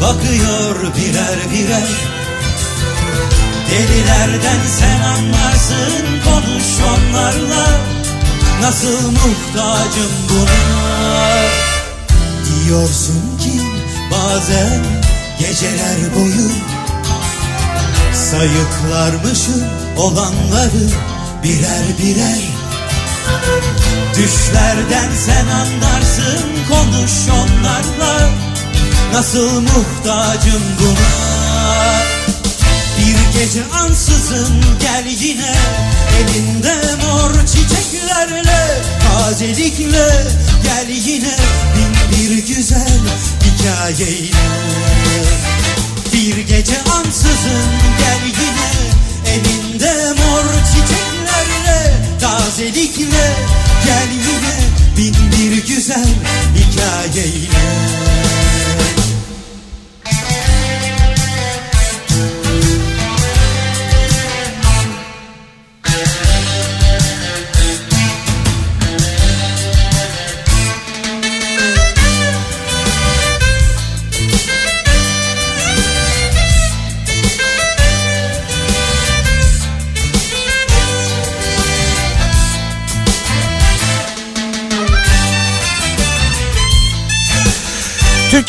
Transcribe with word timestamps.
Bakıyor 0.00 0.94
birer 0.96 1.50
birer. 1.52 1.88
Delilerden 3.70 4.60
sen 4.78 5.00
anlarsın 5.00 6.06
konuş 6.24 6.64
onlarla 6.90 7.66
Nasıl 8.62 9.10
muhtacım 9.10 10.12
buna 10.28 11.30
Diyorsun 12.44 13.38
ki 13.40 13.60
bazen 14.12 14.84
geceler 15.38 16.14
boyu 16.14 16.50
Sayıklarmışım 18.14 19.64
olanları 19.96 20.88
birer 21.42 21.98
birer. 21.98 22.40
Düşlerden 24.16 25.10
sen 25.26 25.46
anlarsın 25.46 26.44
konuş 26.68 27.12
onlarla 27.28 28.39
Nasıl 29.12 29.60
muhtacım 29.60 30.62
buna? 30.80 31.30
Bir 32.98 33.40
gece 33.40 33.64
ansızın 33.64 34.64
gel 34.80 35.06
yine. 35.06 35.54
Elinde 36.20 36.74
mor 37.02 37.46
çiçeklerle 37.46 38.82
Tazelikle 39.08 40.08
gel 40.62 40.88
yine. 40.88 41.36
Bin 41.76 42.18
bir 42.18 42.46
güzel 42.46 43.00
hikayeyle. 43.44 44.36
Bir 46.12 46.38
gece 46.38 46.82
ansızın 46.82 47.70
gel 47.98 48.22
yine. 48.26 48.70
Elinde 49.34 50.12
mor 50.12 50.44
çiçeklerle 50.66 51.92
Tazelikle 52.20 53.34
gel 53.86 54.08
yine. 54.12 54.60
Bin 54.96 55.14
bir 55.32 55.66
güzel 55.66 56.08
hikayeyle 56.56 58.09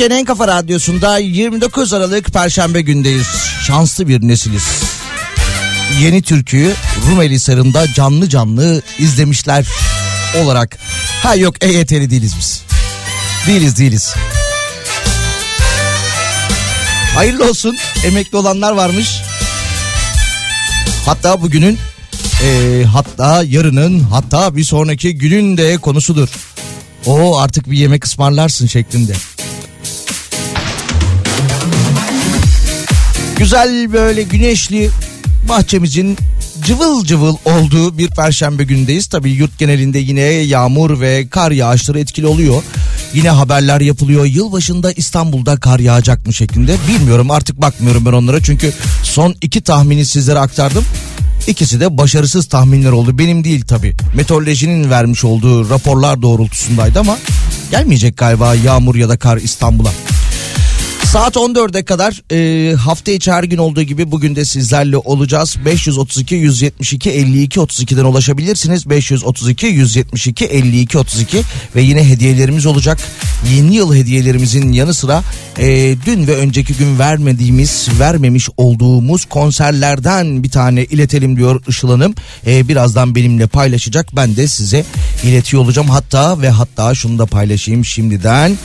Türkiye'nin 0.01 0.21
en 0.21 0.25
kafa 0.25 0.47
radyosunda 0.47 1.17
29 1.17 1.93
Aralık 1.93 2.33
Perşembe 2.33 2.81
gündeyiz. 2.81 3.27
Şanslı 3.67 4.07
bir 4.07 4.27
nesiliz. 4.27 4.63
Yeni 6.01 6.21
türküyü 6.21 6.73
Rumeli 7.09 7.39
Sarı'nda 7.39 7.93
canlı 7.93 8.29
canlı 8.29 8.81
izlemişler 8.99 9.67
olarak. 10.43 10.77
Ha 11.23 11.35
yok 11.35 11.63
EYT'li 11.63 12.09
değiliz 12.09 12.33
biz. 12.39 12.63
Değiliz 13.47 13.77
değiliz. 13.77 14.15
Hayırlı 17.15 17.49
olsun 17.49 17.77
emekli 18.05 18.37
olanlar 18.37 18.71
varmış. 18.71 19.21
Hatta 21.05 21.41
bugünün 21.41 21.79
e, 22.43 22.83
hatta 22.83 23.43
yarının 23.43 23.99
hatta 23.99 24.55
bir 24.55 24.63
sonraki 24.63 25.17
günün 25.17 25.57
de 25.57 25.77
konusudur. 25.77 26.29
O 27.05 27.39
artık 27.39 27.71
bir 27.71 27.77
yemek 27.77 28.05
ısmarlarsın 28.05 28.67
şeklinde. 28.67 29.13
Güzel 33.41 33.93
böyle 33.93 34.23
güneşli 34.23 34.89
bahçemizin 35.49 36.17
cıvıl 36.65 37.05
cıvıl 37.05 37.35
olduğu 37.45 37.97
bir 37.97 38.09
perşembe 38.09 38.63
gündeyiz. 38.63 39.07
Tabii 39.07 39.31
yurt 39.31 39.57
genelinde 39.57 39.99
yine 39.99 40.21
yağmur 40.21 40.99
ve 40.99 41.27
kar 41.27 41.51
yağışları 41.51 41.99
etkili 41.99 42.27
oluyor. 42.27 42.63
Yine 43.13 43.29
haberler 43.29 43.81
yapılıyor. 43.81 44.25
Yılbaşında 44.25 44.91
İstanbul'da 44.91 45.57
kar 45.57 45.79
yağacak 45.79 46.27
mı 46.27 46.33
şeklinde. 46.33 46.75
Bilmiyorum 46.87 47.31
artık 47.31 47.61
bakmıyorum 47.61 48.05
ben 48.05 48.13
onlara. 48.13 48.43
Çünkü 48.43 48.73
son 49.03 49.35
iki 49.41 49.61
tahmini 49.61 50.05
sizlere 50.05 50.39
aktardım. 50.39 50.83
İkisi 51.47 51.79
de 51.79 51.97
başarısız 51.97 52.45
tahminler 52.45 52.91
oldu. 52.91 53.17
Benim 53.17 53.43
değil 53.43 53.61
tabi. 53.61 53.95
Meteorolojinin 54.15 54.89
vermiş 54.89 55.23
olduğu 55.23 55.69
raporlar 55.69 56.21
doğrultusundaydı 56.21 56.99
ama 56.99 57.17
gelmeyecek 57.71 58.17
galiba 58.17 58.55
yağmur 58.55 58.95
ya 58.95 59.09
da 59.09 59.17
kar 59.17 59.37
İstanbul'a. 59.37 59.91
Saat 61.11 61.35
14'e 61.35 61.83
kadar 61.83 62.21
e, 62.31 62.75
hafta 62.75 63.11
içi 63.11 63.31
her 63.31 63.43
gün 63.43 63.57
olduğu 63.57 63.81
gibi 63.81 64.11
bugün 64.11 64.35
de 64.35 64.45
sizlerle 64.45 64.97
olacağız. 64.97 65.55
532 65.65 66.35
172 66.35 67.09
52 67.09 67.59
32'den 67.59 68.03
ulaşabilirsiniz. 68.03 68.89
532 68.89 69.65
172 69.65 70.45
52 70.45 70.97
32 70.97 71.41
ve 71.75 71.81
yine 71.81 72.09
hediyelerimiz 72.09 72.65
olacak. 72.65 72.99
Yeni 73.53 73.75
yıl 73.75 73.95
hediyelerimizin 73.95 74.71
yanı 74.71 74.93
sıra 74.93 75.23
e, 75.59 75.95
dün 76.05 76.27
ve 76.27 76.35
önceki 76.35 76.73
gün 76.73 76.99
vermediğimiz, 76.99 77.87
vermemiş 77.99 78.49
olduğumuz 78.57 79.25
konserlerden 79.25 80.43
bir 80.43 80.49
tane 80.49 80.83
iletelim 80.83 81.37
diyor 81.37 81.61
Işıl 81.67 81.89
Hanım. 81.89 82.15
E, 82.47 82.67
birazdan 82.67 83.15
benimle 83.15 83.47
paylaşacak. 83.47 84.15
Ben 84.15 84.35
de 84.35 84.47
size 84.47 84.85
iletiyor 85.23 85.63
olacağım. 85.63 85.89
Hatta 85.89 86.41
ve 86.41 86.49
hatta 86.49 86.95
şunu 86.95 87.19
da 87.19 87.25
paylaşayım 87.25 87.85
şimdiden. 87.85 88.57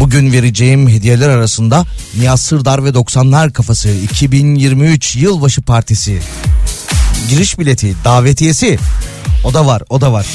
Bugün 0.00 0.32
vereceğim 0.32 0.88
hediyeler 0.88 1.28
arasında 1.28 1.84
Nihat 2.18 2.40
Sırdar 2.40 2.84
ve 2.84 2.88
90'lar 2.88 3.52
kafası 3.52 3.88
2023 3.88 5.16
yılbaşı 5.16 5.62
partisi 5.62 6.20
giriş 7.30 7.58
bileti 7.58 7.94
davetiyesi 8.04 8.78
o 9.44 9.54
da 9.54 9.66
var 9.66 9.82
o 9.88 10.00
da 10.00 10.12
var. 10.12 10.26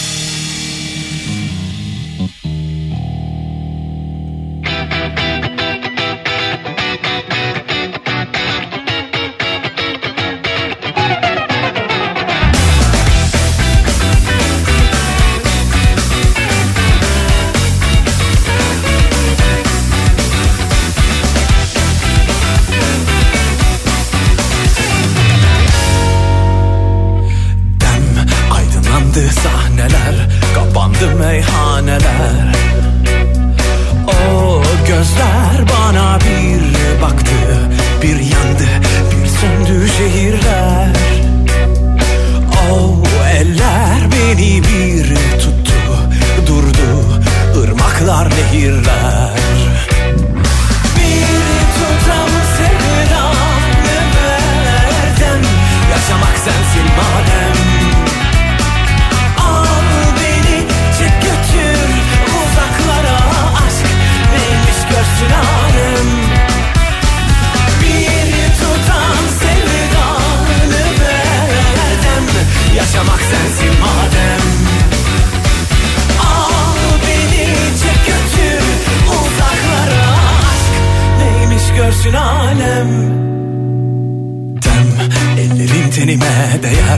Kısa 86.21 86.90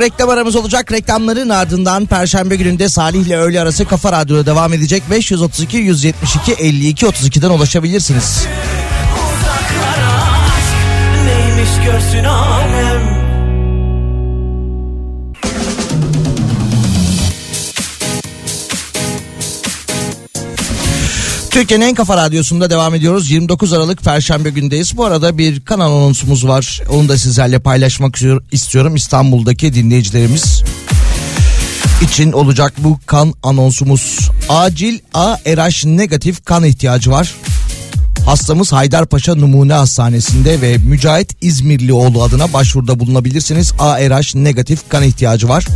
reklam 0.00 0.28
aramız 0.28 0.56
olacak. 0.56 0.92
Reklamların 0.92 1.48
ardından 1.48 2.06
Perşembe 2.06 2.56
gününde 2.56 2.88
Salih 2.88 3.26
ile 3.26 3.36
öğle 3.36 3.60
arası 3.60 3.84
Kafa 3.84 4.12
Radyo'da 4.12 4.46
devam 4.46 4.72
edecek. 4.72 5.02
532 5.10 5.76
172 5.76 6.52
52 6.52 7.06
32'den 7.06 7.50
ulaşabilirsiniz. 7.50 8.46
neymiş 11.26 11.70
görsün 11.86 12.24
alem. 12.24 13.17
Türkiye'nin 21.58 21.84
en 21.84 21.94
kafa 21.94 22.16
radyosunda 22.16 22.70
devam 22.70 22.94
ediyoruz. 22.94 23.30
29 23.30 23.72
Aralık 23.72 24.04
Perşembe 24.04 24.50
gündeyiz. 24.50 24.96
Bu 24.96 25.04
arada 25.04 25.38
bir 25.38 25.60
kan 25.60 25.80
anonsumuz 25.80 26.48
var. 26.48 26.82
Onu 26.90 27.08
da 27.08 27.18
sizlerle 27.18 27.58
paylaşmak 27.58 28.18
istiyorum. 28.52 28.96
İstanbul'daki 28.96 29.74
dinleyicilerimiz 29.74 30.62
için 32.02 32.32
olacak 32.32 32.72
bu 32.78 32.98
kan 33.06 33.34
anonsumuz. 33.42 34.30
Acil 34.48 34.98
A-RH 35.14 35.86
negatif 35.86 36.44
kan 36.44 36.64
ihtiyacı 36.64 37.10
var. 37.10 37.34
Hastamız 38.26 38.72
Haydarpaşa 38.72 39.34
Numune 39.34 39.72
Hastanesi'nde 39.72 40.60
ve 40.60 40.78
Mücahit 40.78 41.36
İzmirlioğlu 41.40 42.22
adına 42.22 42.52
başvuruda 42.52 43.00
bulunabilirsiniz. 43.00 43.72
A-RH 43.78 44.34
negatif 44.34 44.88
kan 44.88 45.02
ihtiyacı 45.02 45.48
var. 45.48 45.66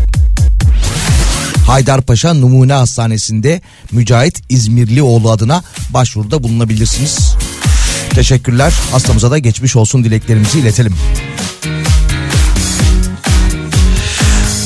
Haydarpaşa 1.67 2.35
Numune 2.35 2.73
Hastanesi'nde 2.73 3.61
Mücahit 3.93 4.41
İzmirlioğlu 4.49 5.31
adına 5.31 5.63
başvuruda 5.91 6.43
bulunabilirsiniz. 6.43 7.35
Teşekkürler. 8.11 8.73
Hastamıza 8.93 9.31
da 9.31 9.39
geçmiş 9.39 9.77
olsun 9.77 10.05
dileklerimizi 10.05 10.59
iletelim. 10.59 10.95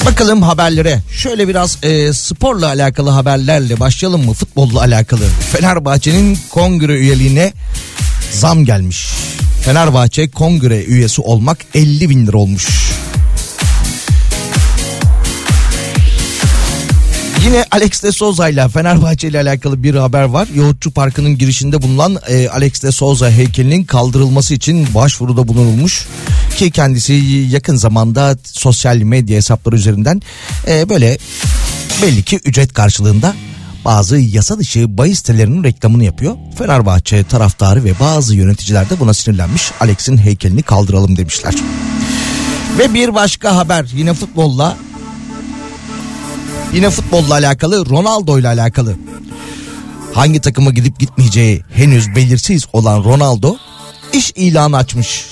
Bakalım 0.07 0.43
haberlere. 0.43 1.01
Şöyle 1.13 1.49
biraz 1.49 1.79
e, 1.85 2.13
sporla 2.13 2.67
alakalı 2.67 3.11
haberlerle 3.11 3.81
başlayalım 3.81 4.25
mı? 4.25 4.33
Futbolla 4.33 4.81
alakalı. 4.81 5.25
Fenerbahçe'nin 5.53 6.39
kongre 6.51 6.95
üyeliğine 6.95 7.53
zam 8.33 8.65
gelmiş. 8.65 9.09
Fenerbahçe 9.63 10.31
kongre 10.31 10.85
üyesi 10.85 11.23
olmak 11.23 11.59
50 11.75 12.11
bin 12.11 12.27
lira 12.27 12.37
olmuş. 12.37 12.69
Yine 17.47 17.65
Alex 17.71 18.03
de 18.03 18.13
Souza 18.13 18.49
ile 18.49 18.69
Fenerbahçe 18.69 19.29
ile 19.29 19.41
alakalı 19.41 19.83
bir 19.83 19.95
haber 19.95 20.23
var. 20.23 20.49
Yoğurtçu 20.55 20.91
Parkı'nın 20.91 21.39
girişinde 21.39 21.83
bulunan 21.83 22.19
e, 22.29 22.49
Alex 22.49 22.83
de 22.83 22.93
Souza 22.93 23.31
heykelinin 23.31 23.85
kaldırılması 23.85 24.55
için 24.55 24.95
başvuruda 24.95 25.49
bulunulmuş. 25.49 26.07
Ki 26.57 26.71
kendisi 26.71 27.13
yakın 27.51 27.77
zamanda 27.77 28.37
sosyal 28.45 28.97
medya 28.97 29.37
hesapları 29.37 29.77
üzerinden 29.77 30.23
e, 30.69 30.89
böyle 30.89 31.19
belli 32.03 32.23
ki 32.23 32.41
ücret 32.45 32.73
karşılığında 32.73 33.35
bazı 33.85 34.19
yasa 34.19 34.59
dışı 34.59 34.99
bahis 34.99 35.19
sitelerinin 35.19 35.65
reklamını 35.65 36.05
yapıyor. 36.05 36.37
Fenerbahçe 36.59 37.25
taraftarı 37.25 37.85
ve 37.85 37.93
bazı 38.01 38.35
yöneticiler 38.35 38.91
de 38.91 39.01
buna 39.01 39.15
sinirlenmiş. 39.15 39.73
Alex'in 39.81 40.17
heykelini 40.17 40.63
kaldıralım 40.63 41.17
demişler. 41.17 41.55
Ve 42.79 42.95
bir 42.95 43.15
başka 43.15 43.57
haber 43.57 43.87
yine 43.95 44.15
futbolla 44.15 44.77
Yine 46.77 46.91
futbolla 46.91 47.35
alakalı 47.35 47.87
Ronaldo 47.87 48.39
ile 48.39 48.49
alakalı. 48.49 48.97
Hangi 50.15 50.41
takıma 50.41 50.71
gidip 50.71 50.99
gitmeyeceği 50.99 51.65
henüz 51.73 52.15
belirsiz 52.15 52.67
olan 52.73 53.05
Ronaldo 53.05 53.57
iş 54.13 54.33
ilanı 54.37 54.77
açmış. 54.77 55.27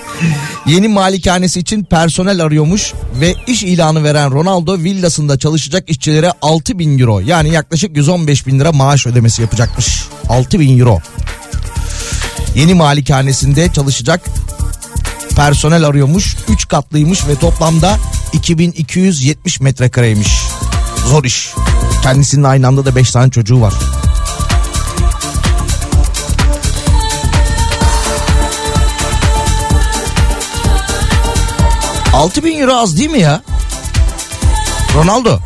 Yeni 0.66 0.88
malikanesi 0.88 1.60
için 1.60 1.84
personel 1.84 2.42
arıyormuş 2.44 2.92
ve 3.20 3.34
iş 3.46 3.62
ilanı 3.62 4.04
veren 4.04 4.30
Ronaldo 4.30 4.78
villasında 4.78 5.38
çalışacak 5.38 5.90
işçilere 5.90 6.32
6 6.42 6.78
bin 6.78 6.98
euro 6.98 7.20
yani 7.20 7.50
yaklaşık 7.50 7.96
115 7.96 8.46
bin 8.46 8.60
lira 8.60 8.72
maaş 8.72 9.06
ödemesi 9.06 9.42
yapacakmış. 9.42 10.04
6 10.28 10.60
bin 10.60 10.78
euro. 10.78 10.98
Yeni 12.54 12.74
malikanesinde 12.74 13.72
çalışacak 13.72 14.20
personel 15.36 15.84
arıyormuş. 15.84 16.36
3 16.48 16.68
katlıymış 16.68 17.28
ve 17.28 17.34
toplamda 17.34 17.98
2270 18.32 19.60
metrekareymiş. 19.60 20.30
Zor 21.06 21.24
iş. 21.24 21.54
Kendisinin 22.02 22.44
aynı 22.44 22.66
anda 22.66 22.84
da 22.84 22.96
5 22.96 23.10
tane 23.10 23.30
çocuğu 23.30 23.60
var. 23.60 23.74
Altı 32.14 32.44
bin 32.44 32.60
euro 32.60 32.74
az 32.74 32.98
değil 32.98 33.10
mi 33.10 33.20
ya? 33.20 33.42
Ronaldo. 34.94 35.38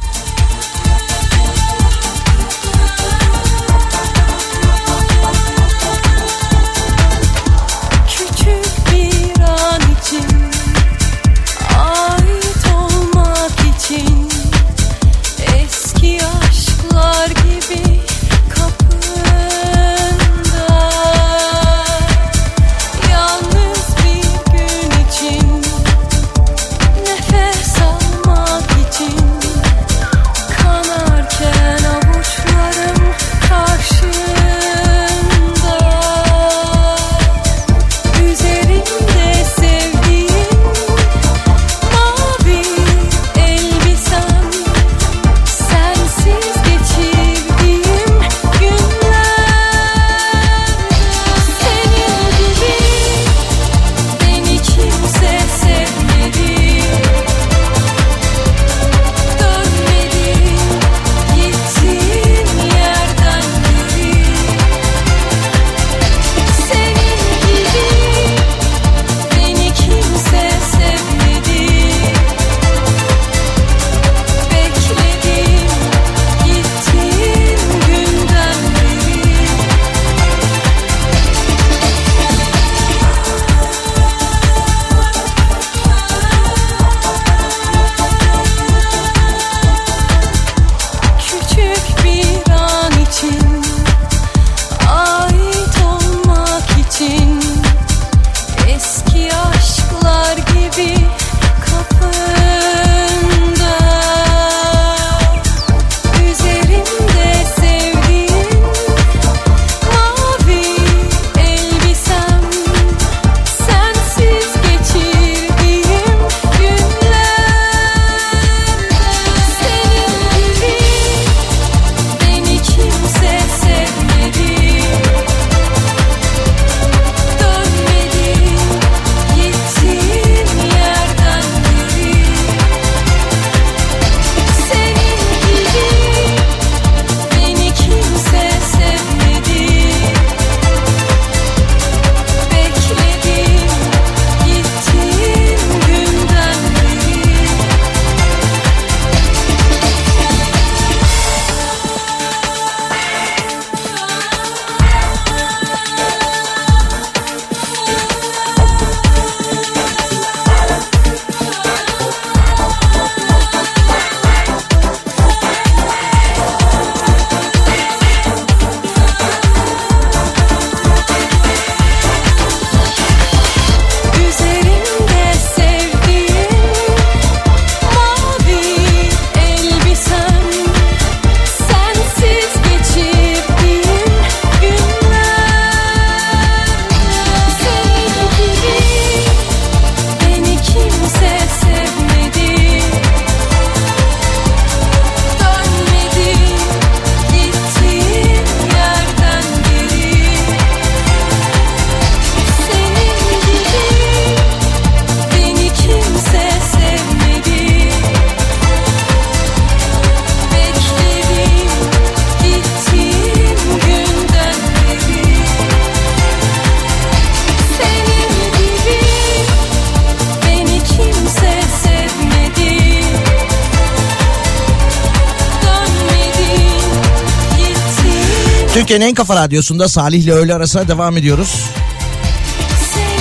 Kafa 229.26 229.36
radyosunda 229.36 229.88
Salih 229.88 230.18
ile 230.18 230.32
öğle 230.32 230.54
arasına 230.54 230.88
devam 230.88 231.16
ediyoruz. 231.16 231.64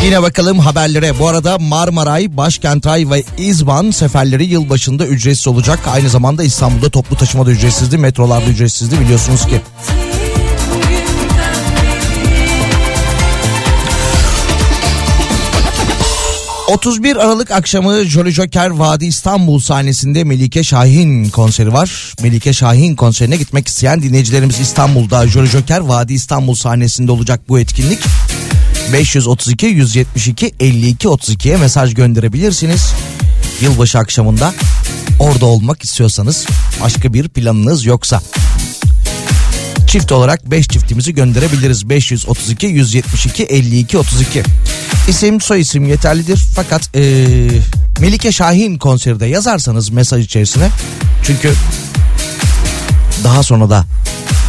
Yine 0.06 0.22
bakalım 0.22 0.60
haberlere. 0.60 1.20
Bu 1.20 1.28
arada 1.28 1.58
Marmaray, 1.58 2.38
Başkentay 2.38 3.10
ve 3.10 3.24
İzban 3.38 3.92
seferleri 3.92 4.46
yılbaşında 4.46 5.06
ücretsiz 5.08 5.48
olacak. 5.48 5.80
Aynı 5.88 6.10
zamanda 6.10 6.44
İstanbul'da 6.44 6.90
toplu 6.90 7.16
taşımada 7.16 7.52
ücretsizdi, 7.52 7.98
metrolarda 7.98 8.46
ücretsizdi 8.46 9.00
biliyorsunuz 9.00 9.46
ki. 9.46 9.62
31 16.74 17.16
Aralık 17.16 17.52
akşamı 17.52 18.04
Jolly 18.04 18.32
Joker 18.32 18.70
Vadi 18.70 19.06
İstanbul 19.06 19.60
sahnesinde 19.60 20.24
Melike 20.24 20.64
Şahin 20.64 21.30
konseri 21.30 21.74
var. 21.74 22.14
Melike 22.22 22.54
Şahin 22.54 22.96
konserine 22.96 23.38
gitmek 23.38 23.68
isteyen 23.68 24.02
dinleyicilerimiz 24.02 24.60
İstanbul'da 24.60 25.28
Jolly 25.28 25.48
Joker 25.48 25.80
Vadi 25.80 26.14
İstanbul 26.14 26.56
sahnesinde 26.56 27.12
olacak 27.12 27.42
bu 27.50 27.60
etkinlik. 27.60 28.00
532 28.94 29.66
172 29.66 30.54
52 30.60 31.08
32'ye 31.08 31.58
mesaj 31.58 31.94
gönderebilirsiniz. 31.94 32.94
Yılbaşı 33.62 34.00
akşamında 34.00 34.54
orada 35.20 35.46
olmak 35.46 35.84
istiyorsanız 35.84 36.46
başka 36.82 37.14
bir 37.14 37.30
planınız 37.30 37.86
yoksa. 37.86 38.22
Çift 39.94 40.12
olarak 40.12 40.52
5 40.52 40.68
çiftimizi 40.68 41.14
gönderebiliriz. 41.14 41.90
532 41.90 42.68
172 42.68 43.44
52 43.44 43.98
32. 43.98 44.44
İsim 45.08 45.42
soy 45.42 45.62
isim 45.62 45.86
yeterlidir. 45.86 46.44
Fakat 46.56 46.96
eee, 46.96 47.48
Melike 48.00 48.32
Şahin 48.32 48.78
konseri 48.78 49.20
de 49.20 49.26
yazarsanız 49.26 49.90
mesaj 49.90 50.26
içerisine. 50.26 50.70
Çünkü 51.24 51.54
daha 53.24 53.44
sonra 53.44 53.70
da 53.70 53.86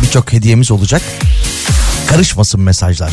birçok 0.03 0.33
hediyemiz 0.33 0.71
olacak. 0.71 1.03
Karışmasın 2.07 2.61
mesajlar. 2.61 3.11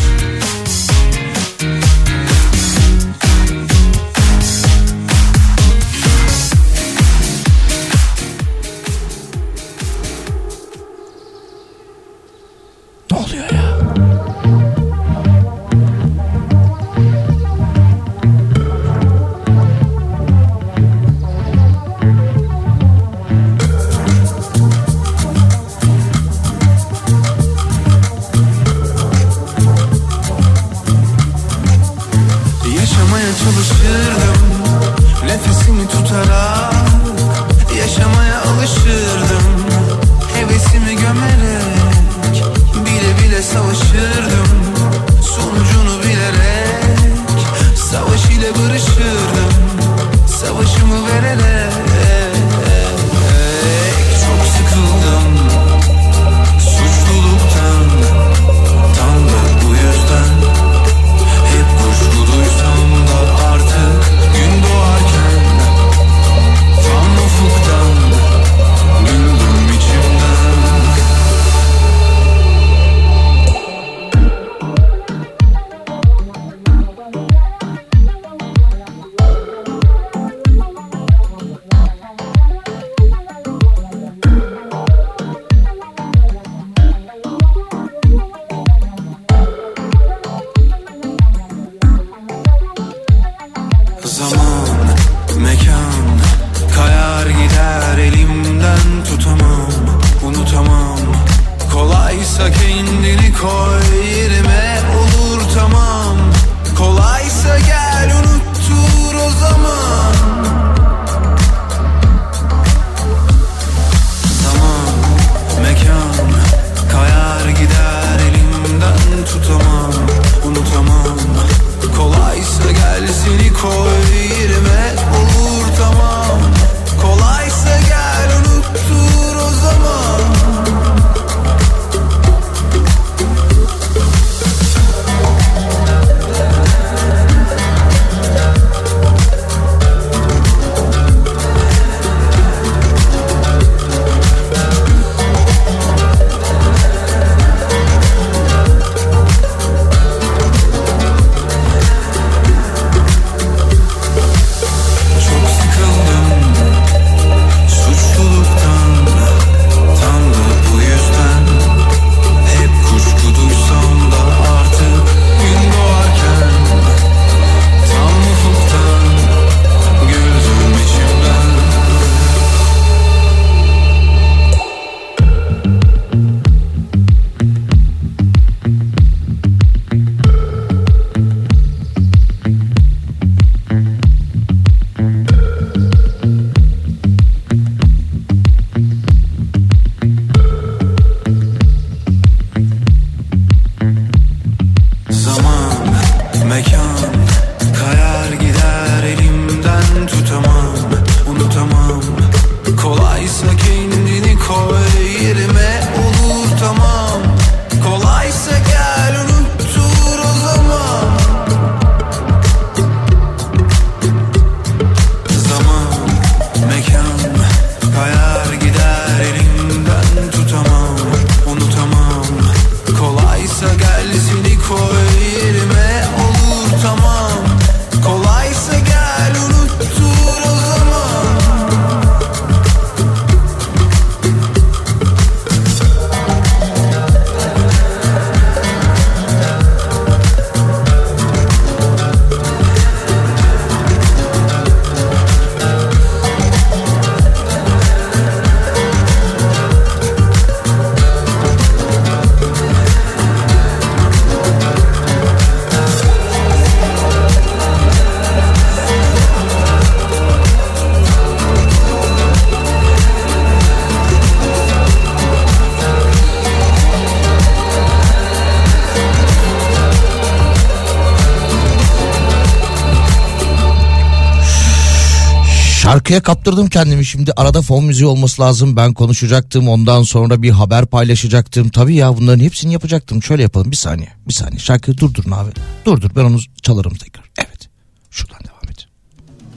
Şarkıya 276.11 276.35
kaptırdım 276.35 276.69
kendimi 276.69 277.05
şimdi 277.05 277.31
arada 277.37 277.61
fon 277.61 277.83
müziği 277.83 278.07
olması 278.07 278.41
lazım 278.41 278.75
ben 278.75 278.93
konuşacaktım 278.93 279.67
ondan 279.67 280.03
sonra 280.03 280.41
bir 280.41 280.49
haber 280.49 280.85
paylaşacaktım 280.85 281.69
tabii 281.69 281.95
ya 281.95 282.17
bunların 282.17 282.43
hepsini 282.43 282.73
yapacaktım 282.73 283.23
şöyle 283.23 283.41
yapalım 283.43 283.71
bir 283.71 283.75
saniye 283.75 284.09
bir 284.27 284.33
saniye 284.33 284.59
şarkıyı 284.59 284.97
durdurun 284.97 285.31
abi 285.31 285.51
durdur 285.85 286.11
ben 286.15 286.23
onu 286.23 286.39
çalarım 286.61 286.93
tekrar 286.93 287.23
evet 287.37 287.69
şuradan 288.09 288.39
devam 288.39 288.69
et 288.69 288.87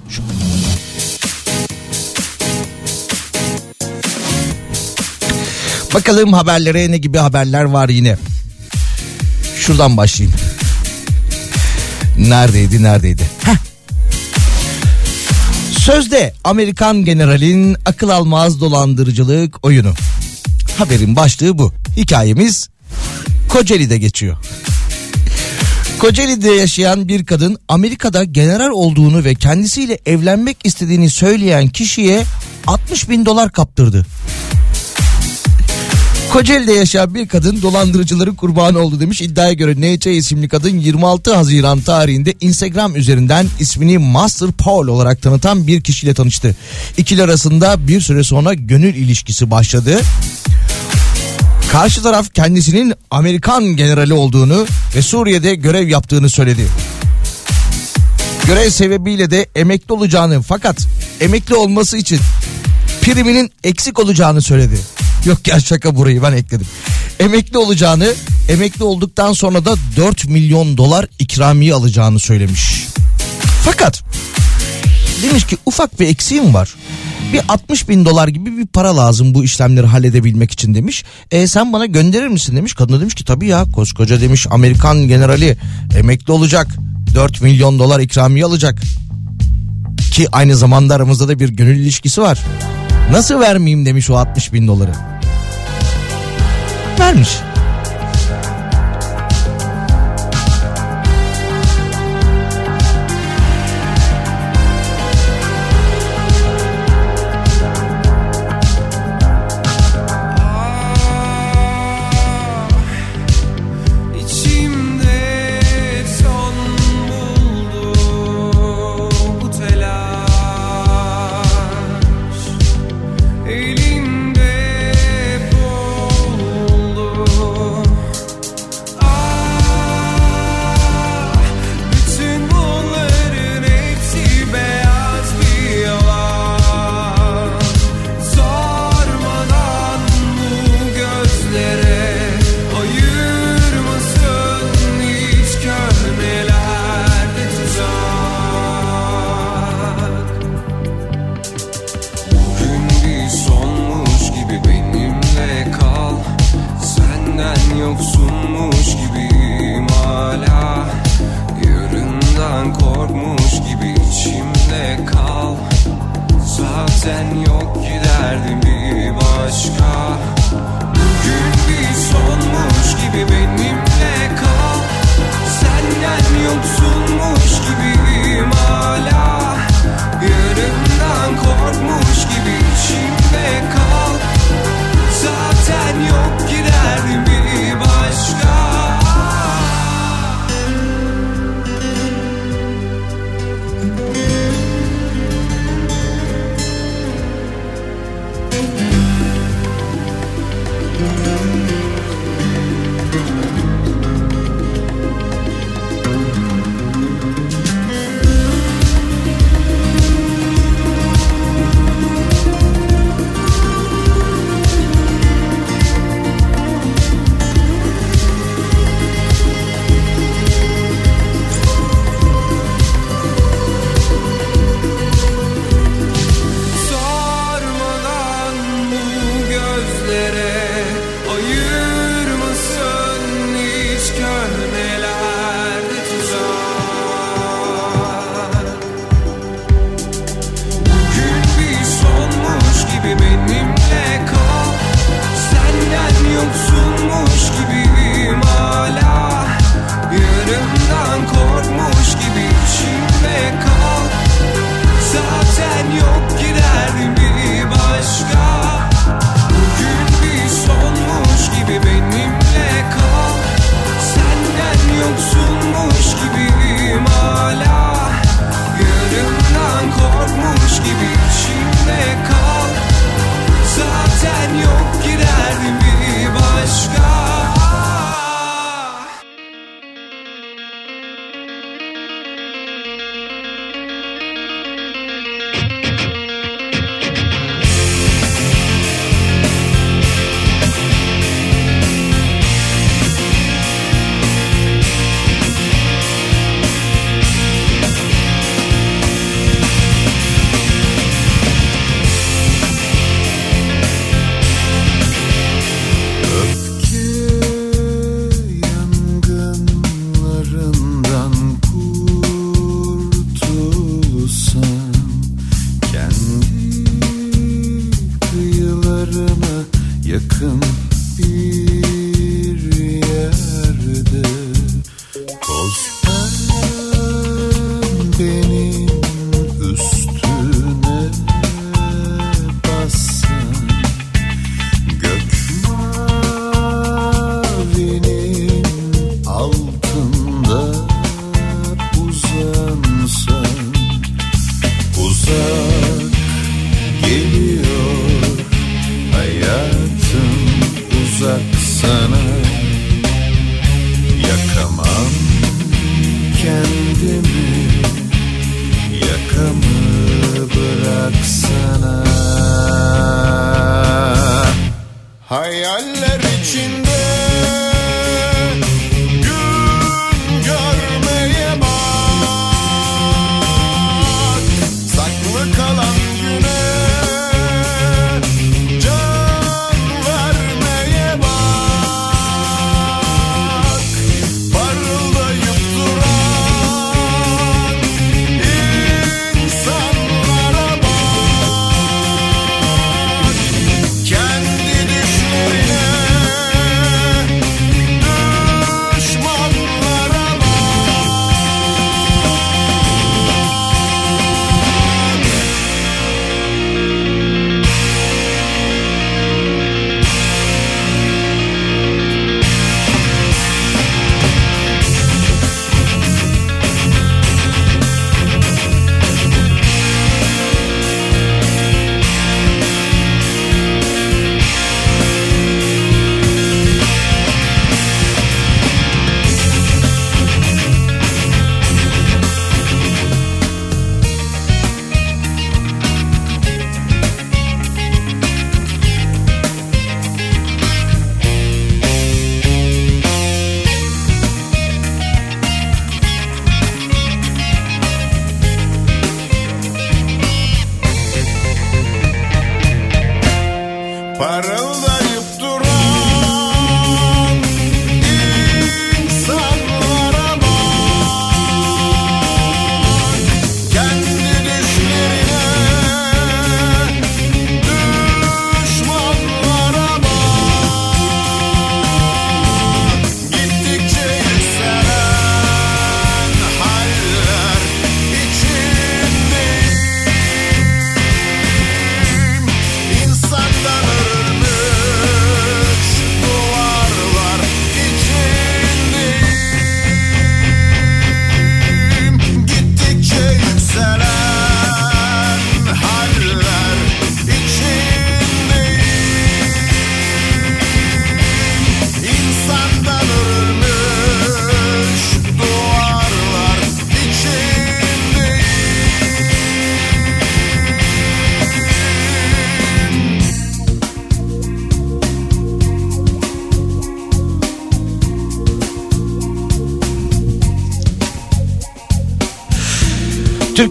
Şu. 0.08 0.22
Bakalım 5.94 6.32
haberlere 6.32 6.90
ne 6.90 6.98
gibi 6.98 7.18
haberler 7.18 7.64
var 7.64 7.88
yine. 7.88 8.16
Şuradan 9.56 9.96
başlayayım. 9.96 10.38
Neredeydi 12.18 12.82
neredeydi? 12.82 13.22
Heh. 13.44 13.73
Sözde 15.84 16.34
Amerikan 16.44 17.04
generalin 17.04 17.76
akıl 17.86 18.08
almaz 18.08 18.60
dolandırıcılık 18.60 19.64
oyunu. 19.66 19.92
Haberin 20.78 21.16
başlığı 21.16 21.58
bu. 21.58 21.72
Hikayemiz 21.96 22.68
Kocaeli'de 23.48 23.98
geçiyor. 23.98 24.36
Kocaeli'de 25.98 26.50
yaşayan 26.50 27.08
bir 27.08 27.24
kadın 27.24 27.56
Amerika'da 27.68 28.24
general 28.24 28.70
olduğunu 28.70 29.24
ve 29.24 29.34
kendisiyle 29.34 29.98
evlenmek 30.06 30.56
istediğini 30.64 31.10
söyleyen 31.10 31.68
kişiye 31.68 32.24
60 32.66 33.08
bin 33.08 33.26
dolar 33.26 33.52
kaptırdı. 33.52 34.06
Kocaeli'de 36.34 36.72
yaşayan 36.72 37.14
bir 37.14 37.28
kadın 37.28 37.62
dolandırıcıların 37.62 38.34
kurbanı 38.34 38.78
oldu 38.78 39.00
demiş. 39.00 39.20
İddiaya 39.20 39.52
göre 39.52 39.96
NC 39.96 40.12
isimli 40.12 40.48
kadın 40.48 40.78
26 40.78 41.34
Haziran 41.34 41.80
tarihinde 41.80 42.34
Instagram 42.40 42.96
üzerinden 42.96 43.46
ismini 43.60 43.98
Master 43.98 44.50
Paul 44.50 44.88
olarak 44.88 45.22
tanıtan 45.22 45.66
bir 45.66 45.80
kişiyle 45.80 46.14
tanıştı. 46.14 46.56
İkili 46.96 47.22
arasında 47.22 47.88
bir 47.88 48.00
süre 48.00 48.24
sonra 48.24 48.54
gönül 48.54 48.94
ilişkisi 48.94 49.50
başladı. 49.50 50.00
Karşı 51.72 52.02
taraf 52.02 52.34
kendisinin 52.34 52.94
Amerikan 53.10 53.64
generali 53.64 54.12
olduğunu 54.12 54.66
ve 54.96 55.02
Suriye'de 55.02 55.54
görev 55.54 55.88
yaptığını 55.88 56.30
söyledi. 56.30 56.66
Görev 58.46 58.70
sebebiyle 58.70 59.30
de 59.30 59.46
emekli 59.54 59.92
olacağını 59.92 60.42
fakat 60.42 60.76
emekli 61.20 61.54
olması 61.54 61.96
için 61.96 62.20
priminin 63.04 63.50
eksik 63.64 63.98
olacağını 63.98 64.42
söyledi. 64.42 64.78
Yok 65.24 65.48
ya 65.48 65.60
şaka 65.60 65.96
burayı 65.96 66.22
ben 66.22 66.32
ekledim. 66.32 66.66
Emekli 67.20 67.58
olacağını, 67.58 68.12
emekli 68.48 68.84
olduktan 68.84 69.32
sonra 69.32 69.64
da 69.64 69.74
4 69.96 70.24
milyon 70.24 70.76
dolar 70.76 71.06
ikramiye 71.18 71.74
alacağını 71.74 72.20
söylemiş. 72.20 72.86
Fakat 73.64 74.02
demiş 75.22 75.46
ki 75.46 75.56
ufak 75.66 76.00
bir 76.00 76.08
eksiğim 76.08 76.54
var. 76.54 76.74
Bir 77.32 77.40
60 77.48 77.88
bin 77.88 78.04
dolar 78.04 78.28
gibi 78.28 78.58
bir 78.58 78.66
para 78.66 78.96
lazım 78.96 79.34
bu 79.34 79.44
işlemleri 79.44 79.86
halledebilmek 79.86 80.50
için 80.50 80.74
demiş. 80.74 81.04
E 81.30 81.46
sen 81.46 81.72
bana 81.72 81.86
gönderir 81.86 82.28
misin 82.28 82.56
demiş. 82.56 82.74
Kadın 82.74 83.00
demiş 83.00 83.14
ki 83.14 83.24
tabii 83.24 83.46
ya 83.46 83.64
koskoca 83.72 84.20
demiş 84.20 84.46
Amerikan 84.50 85.08
generali 85.08 85.56
emekli 85.98 86.32
olacak. 86.32 86.66
4 87.14 87.40
milyon 87.40 87.78
dolar 87.78 88.00
ikramiye 88.00 88.44
alacak. 88.44 88.82
Ki 90.12 90.28
aynı 90.32 90.56
zamanda 90.56 90.94
aramızda 90.94 91.28
da 91.28 91.38
bir 91.38 91.48
gönül 91.48 91.76
ilişkisi 91.76 92.22
var. 92.22 92.38
Nasıl 93.10 93.40
vermeyeyim 93.40 93.86
demiş 93.86 94.10
o 94.10 94.16
60 94.16 94.52
bin 94.52 94.68
doları. 94.68 94.92
Vermiş. 96.98 97.38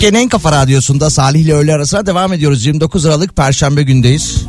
Türkiye'nin 0.03 0.25
en 0.25 0.29
kafa 0.29 0.51
radyosunda 0.51 1.09
Salih 1.09 1.39
ile 1.39 1.53
öğle 1.53 1.73
arasına 1.73 2.05
devam 2.05 2.33
ediyoruz. 2.33 2.65
29 2.65 3.05
Aralık 3.05 3.35
Perşembe 3.35 3.83
gündeyiz. 3.83 4.45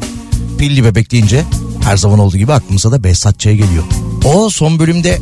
Pilli 0.58 0.84
bebek 0.84 1.10
deyince 1.10 1.44
her 1.84 1.96
zaman 1.96 2.18
olduğu 2.18 2.36
gibi 2.36 2.52
aklımıza 2.52 2.92
da 2.92 3.04
Behzat 3.04 3.38
Ç. 3.38 3.44
geliyor. 3.44 3.84
O 4.24 4.50
son 4.50 4.78
bölümde 4.78 5.18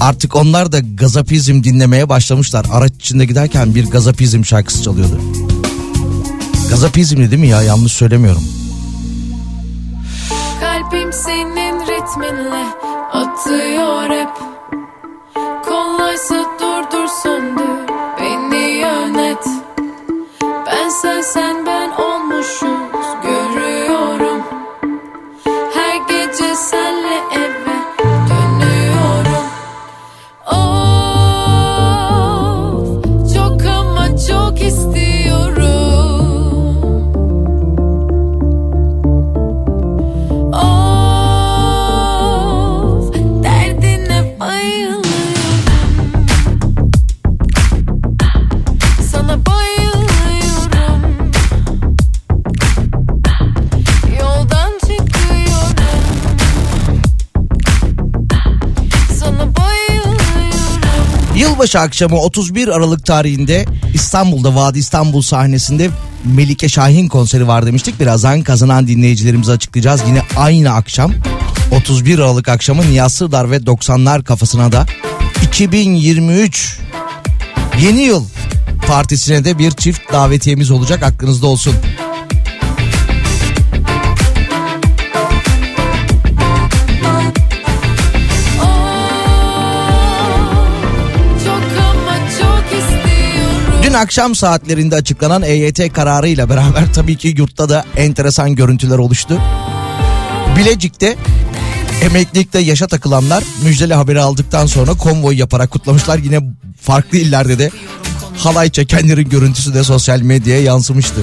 artık 0.00 0.36
onlar 0.36 0.72
da 0.72 0.78
gazapizm 0.78 1.64
dinlemeye 1.64 2.08
başlamışlar. 2.08 2.66
Araç 2.72 2.92
içinde 3.00 3.24
giderken 3.24 3.74
bir 3.74 3.90
gazapizm 3.90 4.44
şarkısı 4.44 4.82
çalıyordu. 4.82 5.20
Gazapizmdi 6.70 7.30
değil 7.30 7.42
mi 7.42 7.48
ya 7.48 7.62
yanlış 7.62 7.92
söylemiyorum. 7.92 8.44
Kalbim 10.60 11.12
senin 11.12 11.80
ritminle 11.80 12.64
atıyor 13.12 14.10
hep 14.10 14.46
Kolaysa 15.64 16.34
durdur 16.60 17.08
Ben 21.34 21.75
Yılbaşı 61.66 61.80
akşamı 61.86 62.16
31 62.16 62.68
Aralık 62.68 63.06
tarihinde 63.06 63.64
İstanbul'da 63.94 64.54
Vadi 64.54 64.78
İstanbul 64.78 65.22
sahnesinde 65.22 65.90
Melike 66.24 66.68
Şahin 66.68 67.08
konseri 67.08 67.48
var 67.48 67.66
demiştik. 67.66 68.00
Birazdan 68.00 68.42
kazanan 68.42 68.86
dinleyicilerimizi 68.86 69.52
açıklayacağız. 69.52 70.02
Yine 70.06 70.22
aynı 70.36 70.70
akşam 70.70 71.12
31 71.70 72.18
Aralık 72.18 72.48
akşamı 72.48 72.82
Nihat 72.82 73.12
Sırdar 73.12 73.50
ve 73.50 73.56
90'lar 73.56 74.24
kafasına 74.24 74.72
da 74.72 74.86
2023 75.42 76.78
yeni 77.80 78.02
yıl 78.02 78.24
partisine 78.86 79.44
de 79.44 79.58
bir 79.58 79.70
çift 79.70 80.12
davetiyemiz 80.12 80.70
olacak 80.70 81.02
aklınızda 81.02 81.46
olsun. 81.46 81.74
Akşam 93.96 94.34
saatlerinde 94.34 94.94
açıklanan 94.94 95.42
EYT 95.42 95.92
kararıyla 95.92 96.48
beraber 96.48 96.92
tabii 96.94 97.16
ki 97.16 97.34
yurtta 97.36 97.68
da 97.68 97.84
enteresan 97.96 98.54
görüntüler 98.54 98.98
oluştu. 98.98 99.40
Bilecik'te 100.56 101.16
emeklilikte 102.02 102.58
yaşa 102.58 102.86
takılanlar 102.86 103.44
müjdeli 103.64 103.94
haberi 103.94 104.20
aldıktan 104.20 104.66
sonra 104.66 104.94
konvoy 104.94 105.36
yaparak 105.36 105.70
kutlamışlar. 105.70 106.18
Yine 106.18 106.40
farklı 106.80 107.18
illerde 107.18 107.58
de 107.58 107.70
halay 108.38 108.70
çekenlerin 108.70 109.28
görüntüsü 109.28 109.74
de 109.74 109.84
sosyal 109.84 110.20
medyaya 110.20 110.62
yansımıştı. 110.62 111.20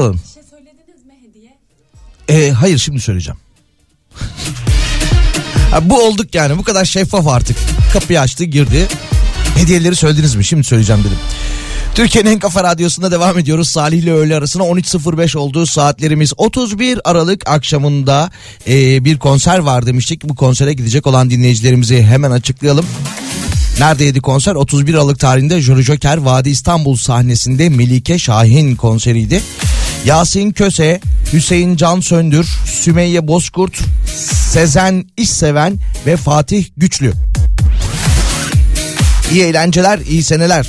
Türk 0.00 0.08
buyurun 0.08 0.20
çalalım. 0.20 0.20
Ee, 2.28 2.50
hayır 2.50 2.78
şimdi 2.78 3.00
söyleyeceğim. 3.00 3.38
Ha, 5.70 5.90
bu 5.90 6.02
olduk 6.02 6.34
yani 6.34 6.58
bu 6.58 6.62
kadar 6.62 6.84
şeffaf 6.84 7.28
artık. 7.28 7.56
Kapıyı 7.92 8.20
açtı 8.20 8.44
girdi. 8.44 8.88
Hediyeleri 9.56 9.96
söylediniz 9.96 10.34
mi? 10.34 10.44
Şimdi 10.44 10.64
söyleyeceğim 10.64 11.04
dedim. 11.04 11.18
Türkiye'nin 11.94 12.30
en 12.30 12.38
kafa 12.38 12.64
radyosunda 12.64 13.10
devam 13.10 13.38
ediyoruz. 13.38 13.68
Salih 13.68 13.98
ile 13.98 14.12
öğle 14.12 14.36
arasına 14.36 14.62
13.05 14.62 15.38
olduğu 15.38 15.66
saatlerimiz 15.66 16.32
31 16.36 17.00
Aralık 17.04 17.48
akşamında 17.48 18.30
e, 18.68 19.04
bir 19.04 19.18
konser 19.18 19.58
var 19.58 19.86
demiştik. 19.86 20.24
Bu 20.24 20.34
konsere 20.34 20.72
gidecek 20.72 21.06
olan 21.06 21.30
dinleyicilerimizi 21.30 22.02
hemen 22.02 22.30
açıklayalım. 22.30 22.86
Neredeydi 23.80 24.20
konser? 24.20 24.54
31 24.54 24.94
Aralık 24.94 25.18
tarihinde 25.18 25.60
Jolly 25.60 25.82
Joker 25.82 26.16
Vadi 26.16 26.50
İstanbul 26.50 26.96
sahnesinde 26.96 27.68
Melike 27.68 28.18
Şahin 28.18 28.76
konseriydi. 28.76 29.42
Yasin 30.04 30.50
Köse, 30.52 31.00
Hüseyin 31.32 31.76
Can 31.76 32.00
Söndür, 32.00 32.48
Sümeyye 32.66 33.26
Bozkurt, 33.28 33.78
Sezen 34.50 35.04
İşseven 35.16 35.78
ve 36.06 36.16
Fatih 36.16 36.64
Güçlü. 36.76 37.12
İyi 39.32 39.42
eğlenceler, 39.42 39.98
iyi 39.98 40.22
seneler. 40.22 40.66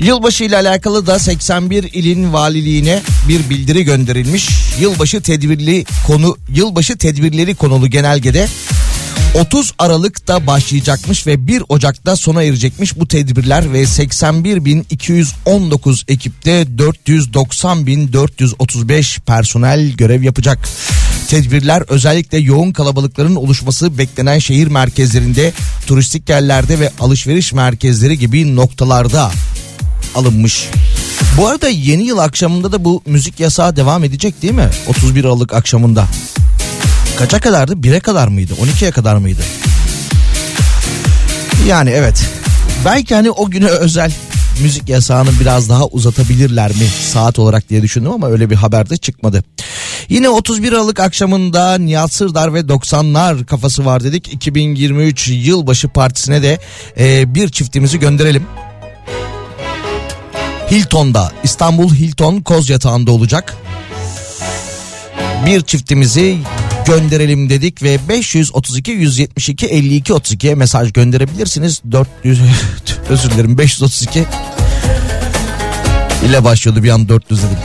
Yılbaşı 0.00 0.44
ile 0.44 0.56
alakalı 0.56 1.06
da 1.06 1.18
81 1.18 1.84
ilin 1.92 2.32
valiliğine 2.32 3.02
bir 3.28 3.50
bildiri 3.50 3.84
gönderilmiş. 3.84 4.48
Yılbaşı 4.80 5.22
tedbirli 5.22 5.84
konu 6.06 6.36
yılbaşı 6.54 6.98
tedbirleri 6.98 7.54
konulu 7.54 7.90
genelgede 7.90 8.48
30 9.34 9.72
Aralık'ta 9.78 10.46
başlayacakmış 10.46 11.26
ve 11.26 11.46
1 11.46 11.62
Ocak'ta 11.68 12.16
sona 12.16 12.42
erecekmiş 12.42 12.98
bu 12.98 13.08
tedbirler 13.08 13.72
ve 13.72 13.82
81.219 13.82 16.04
ekipte 16.08 16.62
490.435 16.62 19.20
personel 19.20 19.90
görev 19.90 20.22
yapacak. 20.22 20.68
Tedbirler 21.28 21.82
özellikle 21.88 22.38
yoğun 22.38 22.72
kalabalıkların 22.72 23.36
oluşması 23.36 23.98
beklenen 23.98 24.38
şehir 24.38 24.66
merkezlerinde, 24.66 25.52
turistik 25.86 26.28
yerlerde 26.28 26.80
ve 26.80 26.90
alışveriş 27.00 27.52
merkezleri 27.52 28.18
gibi 28.18 28.56
noktalarda 28.56 29.30
alınmış. 30.14 30.68
Bu 31.38 31.46
arada 31.46 31.68
yeni 31.68 32.02
yıl 32.02 32.18
akşamında 32.18 32.72
da 32.72 32.84
bu 32.84 33.02
müzik 33.06 33.40
yasağı 33.40 33.76
devam 33.76 34.04
edecek 34.04 34.42
değil 34.42 34.54
mi? 34.54 34.70
31 34.88 35.24
Aralık 35.24 35.54
akşamında. 35.54 36.08
Kaça 37.18 37.40
kadardı? 37.40 37.72
1'e 37.72 38.00
kadar 38.00 38.28
mıydı? 38.28 38.52
12'ye 38.52 38.90
kadar 38.90 39.16
mıydı? 39.16 39.40
Yani 41.66 41.90
evet. 41.90 42.24
Belki 42.84 43.14
hani 43.14 43.30
o 43.30 43.50
güne 43.50 43.66
özel 43.66 44.12
müzik 44.62 44.88
yasağını 44.88 45.30
biraz 45.40 45.68
daha 45.68 45.86
uzatabilirler 45.86 46.70
mi 46.70 46.86
saat 47.12 47.38
olarak 47.38 47.70
diye 47.70 47.82
düşündüm 47.82 48.10
ama 48.10 48.28
öyle 48.28 48.50
bir 48.50 48.54
haber 48.54 48.90
de 48.90 48.96
çıkmadı. 48.96 49.44
Yine 50.08 50.28
31 50.28 50.72
Aralık 50.72 51.00
akşamında 51.00 51.78
Nihat 51.78 52.12
Sırdar 52.12 52.54
ve 52.54 52.60
90'lar 52.60 53.46
kafası 53.46 53.84
var 53.84 54.04
dedik. 54.04 54.32
2023 54.34 55.28
yılbaşı 55.28 55.88
partisine 55.88 56.42
de 56.42 56.58
e, 56.98 57.34
bir 57.34 57.48
çiftimizi 57.48 57.98
gönderelim. 57.98 58.42
Hilton'da 60.70 61.32
İstanbul 61.42 61.94
Hilton 61.94 62.40
Koz 62.40 62.70
Yatağı'nda 62.70 63.12
olacak. 63.12 63.56
Bir 65.46 65.60
çiftimizi 65.62 66.38
gönderelim 66.86 67.50
dedik 67.50 67.82
ve 67.82 67.98
532 68.08 68.90
172 68.90 69.66
52 69.66 70.12
32'ye 70.12 70.54
mesaj 70.54 70.92
gönderebilirsiniz. 70.92 71.82
400 71.92 72.40
özür 73.08 73.30
dilerim 73.30 73.58
532 73.58 74.24
ile 76.28 76.44
başlıyordu 76.44 76.82
bir 76.82 76.90
an 76.90 77.08
400 77.08 77.42
dedim. 77.42 77.58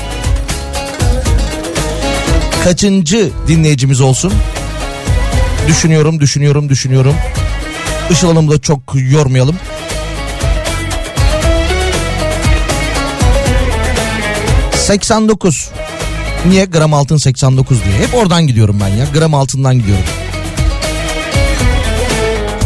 Kaçıncı 2.63 3.29
dinleyicimiz 3.47 4.01
olsun? 4.01 4.33
Düşünüyorum, 5.67 6.19
düşünüyorum, 6.19 6.69
düşünüyorum. 6.69 7.15
Işıl 8.11 8.27
Hanım'ı 8.27 8.51
da 8.51 8.61
çok 8.61 8.79
yormayalım. 8.95 9.55
...89. 14.73 15.88
Niye 16.47 16.65
gram 16.65 16.93
altın 16.93 17.17
89 17.17 17.83
diye. 17.83 18.07
Hep 18.07 18.15
oradan 18.15 18.47
gidiyorum 18.47 18.79
ben 18.81 18.87
ya. 18.87 19.05
Gram 19.13 19.33
altından 19.33 19.79
gidiyorum. 19.79 20.03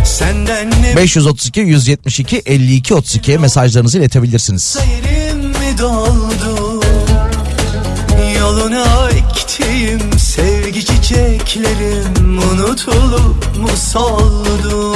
Senden 0.06 0.72
ne 0.82 0.98
532 0.98 1.60
172 1.60 2.42
52 2.46 2.94
32'ye 2.94 3.38
mesajlarınızı 3.38 3.98
iletebilirsiniz. 3.98 4.78
doldu 5.80 6.82
Yoluna 8.40 9.10
ektiğim 9.10 10.20
sevgi 10.20 10.86
çiçeklerim 10.86 12.38
Unutulup 12.38 13.58
mu 13.60 13.68
soldu 13.92 14.96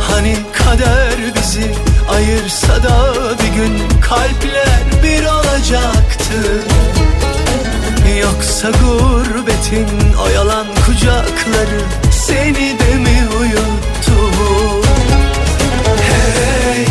Hani 0.00 0.36
kader 0.52 1.14
bizi 1.36 1.74
ayırsa 2.10 2.82
da 2.82 3.14
bir 3.38 3.56
gün 3.56 4.00
Kalpler 4.00 5.02
bir 5.02 5.24
olacaktı 5.24 6.64
Yoksa 8.12 8.70
gurbetin 8.70 9.88
o 10.24 10.28
yalan 10.28 10.66
kucakları 10.86 11.80
Seni 12.12 12.78
de 12.78 12.94
mi 12.96 13.28
uyuttu? 13.40 14.30
Hey 16.00 16.86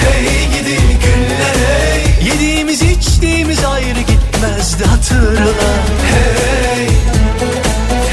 Hey 0.00 0.46
gidi 0.46 0.76
günler 0.80 1.56
hey. 1.68 2.28
Yediğimiz 2.28 2.82
içtiğimiz 2.82 3.64
ayrı 3.64 4.00
gitmezdi 4.00 4.84
hatırla 4.84 5.72
Hey 6.12 6.88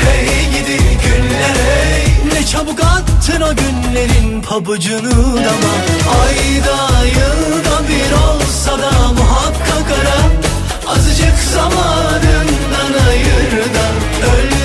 Hey 0.06 0.46
gidi 0.52 0.78
günler 0.78 1.56
hey. 1.56 2.34
Ne 2.34 2.46
çabuk 2.46 2.80
attın 2.80 3.42
o 3.42 3.56
günlerin 3.56 4.42
pabucunu 4.42 5.36
dama. 5.36 5.74
Ayda 6.22 7.06
yılda 7.06 7.88
bir 7.90 8.12
olsa 8.12 8.80
da 8.80 8.92
muhakkak 9.12 9.92
ara 10.02 10.49
Azıcık 10.90 11.38
zamanından 11.40 12.94
ayır 13.10 13.52
da 13.52 13.88
Öldün 14.32 14.59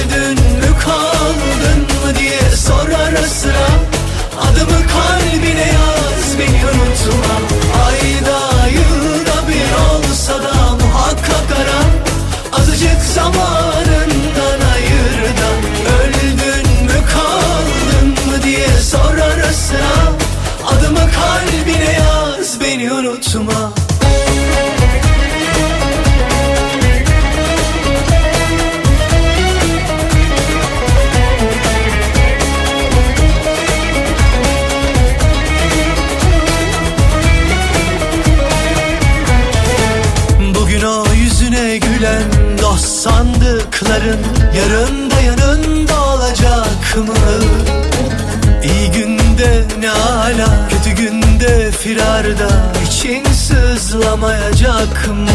olacak 54.85 55.09
mı? 55.09 55.31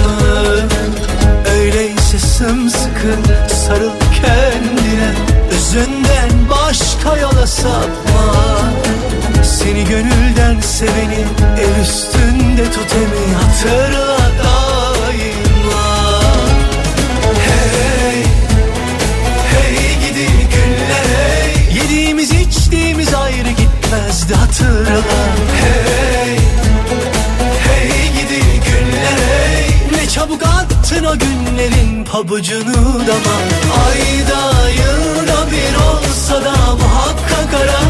Öyleyse 1.60 2.20
sımsıkı 2.20 3.16
sarıl 3.48 3.92
kendine 4.22 5.14
Üzünden 5.52 6.50
başka 6.50 7.18
yola 7.18 7.48
sapma 7.48 8.36
Seni 9.44 9.84
gönülden 9.86 10.60
seveni 10.62 11.26
el 11.60 11.82
üstünde 11.82 12.72
tut 12.72 12.96
emi 12.96 13.36
hatırla 13.36 14.29
Sakın 31.00 31.16
o 31.16 31.20
günlerin 31.20 32.04
pabucunu 32.04 33.08
dama 33.08 33.36
Ayda 33.86 34.70
yılda 34.70 35.52
bir 35.52 35.76
olsa 35.76 36.46
da 36.46 36.52
muhakkak 36.52 37.54
ara. 37.54 37.82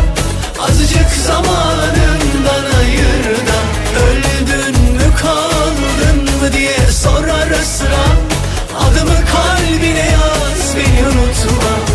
Azıcık 0.70 1.12
zamanından 1.28 2.66
ayır 2.80 3.26
da 3.48 3.60
Öldün 4.06 4.82
mü 4.94 5.16
kaldın 5.22 6.42
mı 6.42 6.54
diye 6.54 6.92
sor 6.92 7.28
ara 7.28 7.64
sıra 7.64 8.06
Adımı 8.80 9.26
kalbine 9.26 10.10
yaz 10.12 10.76
beni 10.76 11.08
unutma. 11.08 11.89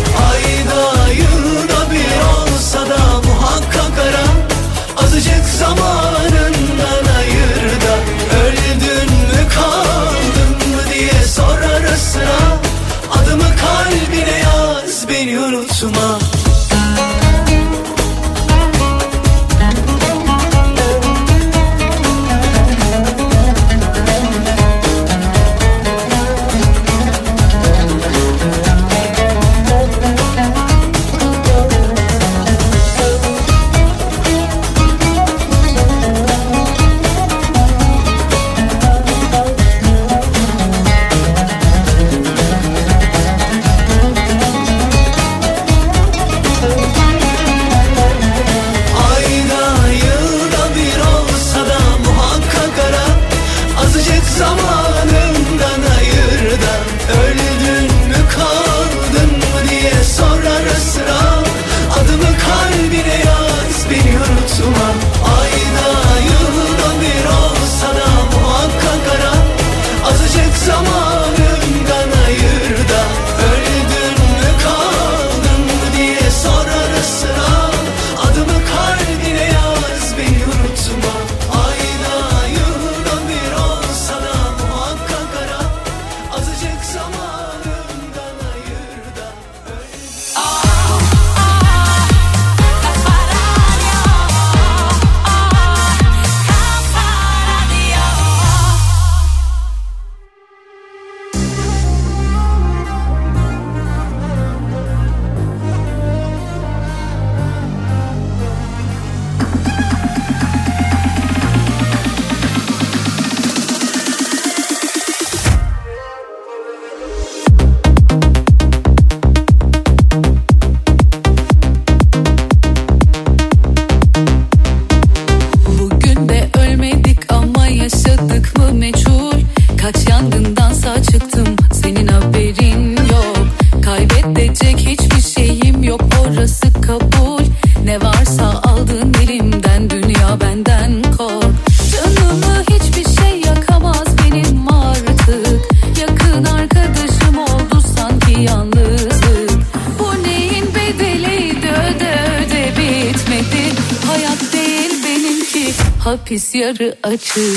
to 157.17 157.54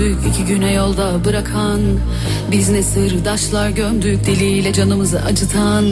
döktük 0.00 0.26
iki 0.26 0.44
güne 0.44 0.72
yolda 0.72 1.24
bırakan. 1.24 1.80
Biz 2.50 2.68
ne 2.68 2.82
sırdaşlar 2.82 3.70
gömdük 3.70 4.26
diliyle 4.26 4.72
canımızı 4.72 5.22
acıtan. 5.22 5.84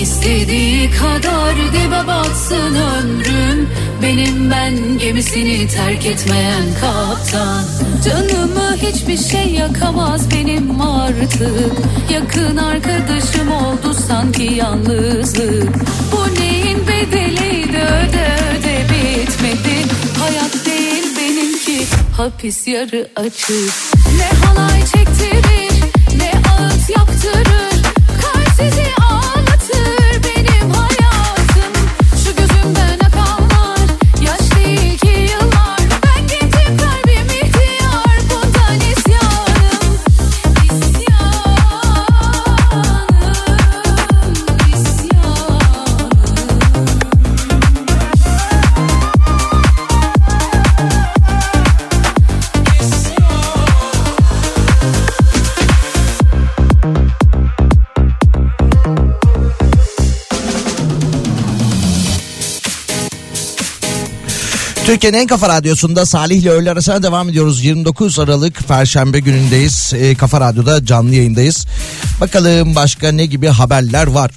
İstediği 0.00 0.90
kadar 0.90 1.54
dibe 1.56 2.06
batsın 2.06 2.74
ömrüm 2.74 3.68
Benim 4.02 4.50
ben 4.50 4.98
gemisini 4.98 5.68
terk 5.68 6.06
etmeyen 6.06 6.64
kaptan. 6.80 7.64
Canımı 8.04 8.76
hiçbir 8.76 9.18
şey 9.18 9.54
yakamaz 9.54 10.30
benim 10.30 10.80
artık. 10.80 11.72
Yakın 12.12 12.56
arkadaşım 12.56 13.52
oldu 13.52 13.94
sanki 14.08 14.42
yalnızlık. 14.42 15.74
Bu 16.12 16.40
neyin 16.40 16.78
bedeliydi 16.88 17.78
öde 17.78 18.36
öde 18.58 18.84
bitmedi 18.90 19.83
hapis 22.16 22.66
yarı 22.66 23.08
açık. 23.16 23.72
Ne 24.18 24.46
halay 24.46 24.80
çektirir 24.80 25.84
ne 26.18 26.32
ağıt 26.50 26.90
yaptırır. 26.90 27.82
Kalp 28.22 28.48
sizi 28.48 29.03
Türkiye'nin 64.86 65.18
en 65.18 65.26
kafa 65.26 65.48
radyosunda 65.48 66.06
Salih 66.06 66.36
ile 66.36 66.50
öğle 66.50 66.70
arasına 66.70 67.02
devam 67.02 67.28
ediyoruz. 67.28 67.64
29 67.64 68.18
Aralık 68.18 68.68
Perşembe 68.68 69.20
günündeyiz. 69.20 69.92
Ee, 69.96 70.14
kafa 70.14 70.40
Radyo'da 70.40 70.86
canlı 70.86 71.14
yayındayız. 71.14 71.66
Bakalım 72.20 72.74
başka 72.74 73.12
ne 73.12 73.26
gibi 73.26 73.48
haberler 73.48 74.06
var. 74.06 74.30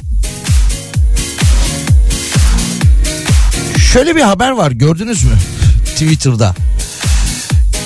Şöyle 3.93 4.15
bir 4.15 4.21
haber 4.21 4.51
var 4.51 4.71
gördünüz 4.71 5.23
mü? 5.23 5.33
Twitter'da. 5.85 6.55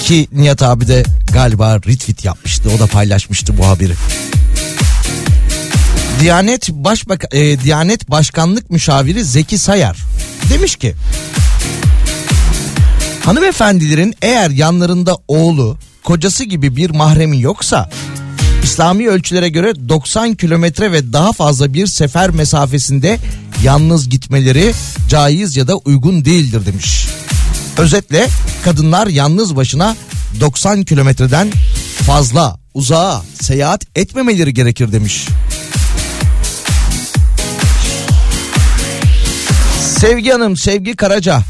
Ki 0.03 0.27
Nihat 0.31 0.61
abi 0.63 0.87
de 0.87 1.03
galiba 1.33 1.75
retweet 1.75 2.25
yapmıştı. 2.25 2.69
O 2.77 2.79
da 2.79 2.87
paylaşmıştı 2.87 3.57
bu 3.57 3.67
haberi. 3.67 3.93
Diyanet 6.19 6.69
Başbak 6.69 7.25
e, 7.31 7.59
Diyanet 7.59 8.09
Başkanlık 8.09 8.69
Müşaviri 8.69 9.23
Zeki 9.23 9.57
Sayar 9.57 9.97
demiş 10.49 10.75
ki 10.75 10.95
Hanımefendilerin 13.25 14.15
eğer 14.21 14.49
yanlarında 14.49 15.17
oğlu, 15.27 15.77
kocası 16.03 16.43
gibi 16.43 16.75
bir 16.75 16.89
mahremi 16.89 17.41
yoksa 17.41 17.89
İslami 18.63 19.09
ölçülere 19.09 19.49
göre 19.49 19.89
90 19.89 20.35
kilometre 20.35 20.91
ve 20.91 21.13
daha 21.13 21.33
fazla 21.33 21.73
bir 21.73 21.87
sefer 21.87 22.29
mesafesinde 22.29 23.17
yalnız 23.63 24.09
gitmeleri 24.09 24.73
caiz 25.09 25.57
ya 25.57 25.67
da 25.67 25.77
uygun 25.77 26.25
değildir 26.25 26.65
demiş. 26.65 27.07
Özetle 27.77 28.27
kadınlar 28.63 29.07
yalnız 29.07 29.55
başına 29.55 29.95
90 30.39 30.83
kilometreden 30.83 31.51
fazla 32.05 32.57
uzağa 32.73 33.23
seyahat 33.41 33.85
etmemeleri 33.95 34.53
gerekir 34.53 34.91
demiş. 34.91 35.27
Sevgi 39.99 40.31
Hanım, 40.31 40.57
Sevgi 40.57 40.95
Karaca 40.95 41.43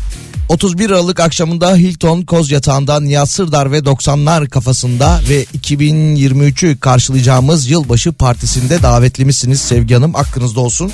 31 0.52 0.90
Aralık 0.90 1.20
akşamında 1.20 1.76
Hilton 1.76 2.22
Koz 2.22 2.52
Yatağı'nda 2.52 3.00
Nihat 3.00 3.30
Sırdar 3.30 3.72
ve 3.72 3.78
90'lar 3.78 4.50
kafasında 4.50 5.22
ve 5.30 5.44
2023'ü 5.44 6.80
karşılayacağımız 6.80 7.70
yılbaşı 7.70 8.12
partisinde 8.12 8.82
davetlimizsiniz 8.82 9.62
Sevgi 9.62 9.94
Hanım. 9.94 10.16
Aklınızda 10.16 10.60
olsun. 10.60 10.92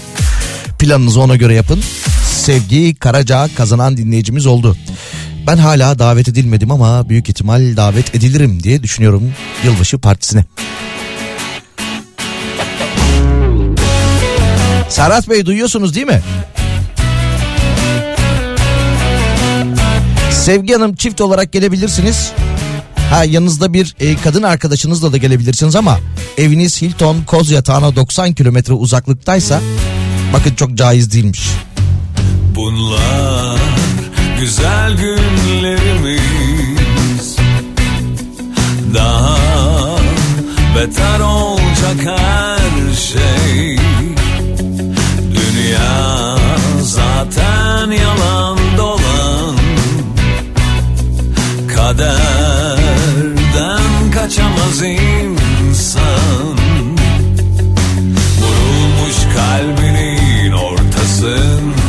Planınızı 0.79 1.21
ona 1.21 1.35
göre 1.35 1.53
yapın. 1.53 1.81
Sevgi 2.25 2.95
Karaca 2.95 3.49
kazanan 3.55 3.97
dinleyicimiz 3.97 4.45
oldu. 4.45 4.77
Ben 5.47 5.57
hala 5.57 5.99
davet 5.99 6.27
edilmedim 6.27 6.71
ama 6.71 7.09
büyük 7.09 7.29
ihtimal 7.29 7.77
davet 7.77 8.15
edilirim 8.15 8.63
diye 8.63 8.83
düşünüyorum 8.83 9.33
yılbaşı 9.63 9.99
partisine. 9.99 10.45
Serhat 14.89 15.29
Bey 15.29 15.45
duyuyorsunuz 15.45 15.95
değil 15.95 16.07
mi? 16.07 16.21
Sevgi 20.47 20.73
Hanım 20.73 20.95
çift 20.95 21.21
olarak 21.21 21.51
gelebilirsiniz. 21.51 22.31
Ha 23.09 23.23
yanınızda 23.23 23.73
bir 23.73 23.95
e, 23.99 24.15
kadın 24.15 24.43
arkadaşınızla 24.43 25.11
da 25.11 25.17
gelebilirsiniz 25.17 25.75
ama 25.75 25.99
eviniz 26.37 26.81
Hilton 26.81 27.17
Koz 27.27 27.51
Yatağı'na 27.51 27.95
90 27.95 28.33
kilometre 28.33 28.73
uzaklıktaysa 28.73 29.61
bakın 30.33 30.55
çok 30.55 30.73
caiz 30.73 31.13
değilmiş. 31.13 31.49
Bunlar 32.55 33.59
güzel 34.39 34.97
günlerimiz 34.97 36.17
Daha 38.93 39.37
beter 40.75 41.19
olacak 41.19 41.97
her 42.05 42.93
şey 42.95 43.77
Dünya 45.33 46.37
zaten 46.83 47.91
yalan 47.91 48.56
Kaderden 51.87 53.31
kaçamaz 54.13 54.81
insan. 54.81 56.57
Vurulmuş 58.39 59.17
kalbinin 59.35 60.51
ortasından. 60.51 61.79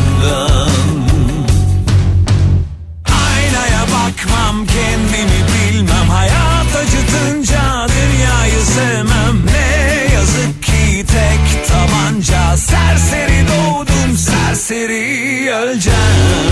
Aynaya 3.07 3.83
bakmam 3.83 4.67
kendimi 4.67 5.41
bilmem. 5.55 6.09
Hayat 6.11 6.77
acıtınca 6.77 7.87
dünyayı 7.89 8.63
sevmem. 8.65 9.47
Ne 9.47 10.15
yazık 10.15 10.63
ki 10.63 11.05
tek 11.07 11.69
tabanca. 11.69 12.57
Serseri 12.57 13.47
doğdum 13.49 14.17
serseri 14.17 15.53
öleceğim 15.53 16.48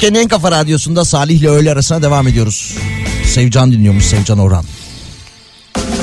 Türkiye'nin 0.00 0.24
en 0.24 0.28
kafa 0.28 0.50
radyosunda 0.50 1.04
Salih 1.04 1.40
ile 1.40 1.48
öğle 1.48 1.72
arasına 1.72 2.02
devam 2.02 2.28
ediyoruz. 2.28 2.74
Sevcan 3.26 3.72
dinliyormuş 3.72 4.04
Sevcan 4.04 4.38
Orhan. 4.38 4.64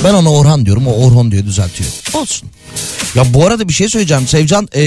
Ben 0.03 0.13
ona 0.13 0.31
Orhan 0.31 0.65
diyorum 0.65 0.87
o 0.87 0.91
Orhon 0.91 1.31
diyor 1.31 1.45
düzeltiyor. 1.45 1.89
Olsun. 2.13 2.49
Ya 3.15 3.33
bu 3.33 3.45
arada 3.45 3.67
bir 3.67 3.73
şey 3.73 3.89
söyleyeceğim. 3.89 4.27
Sevcan 4.27 4.67
ee, 4.75 4.81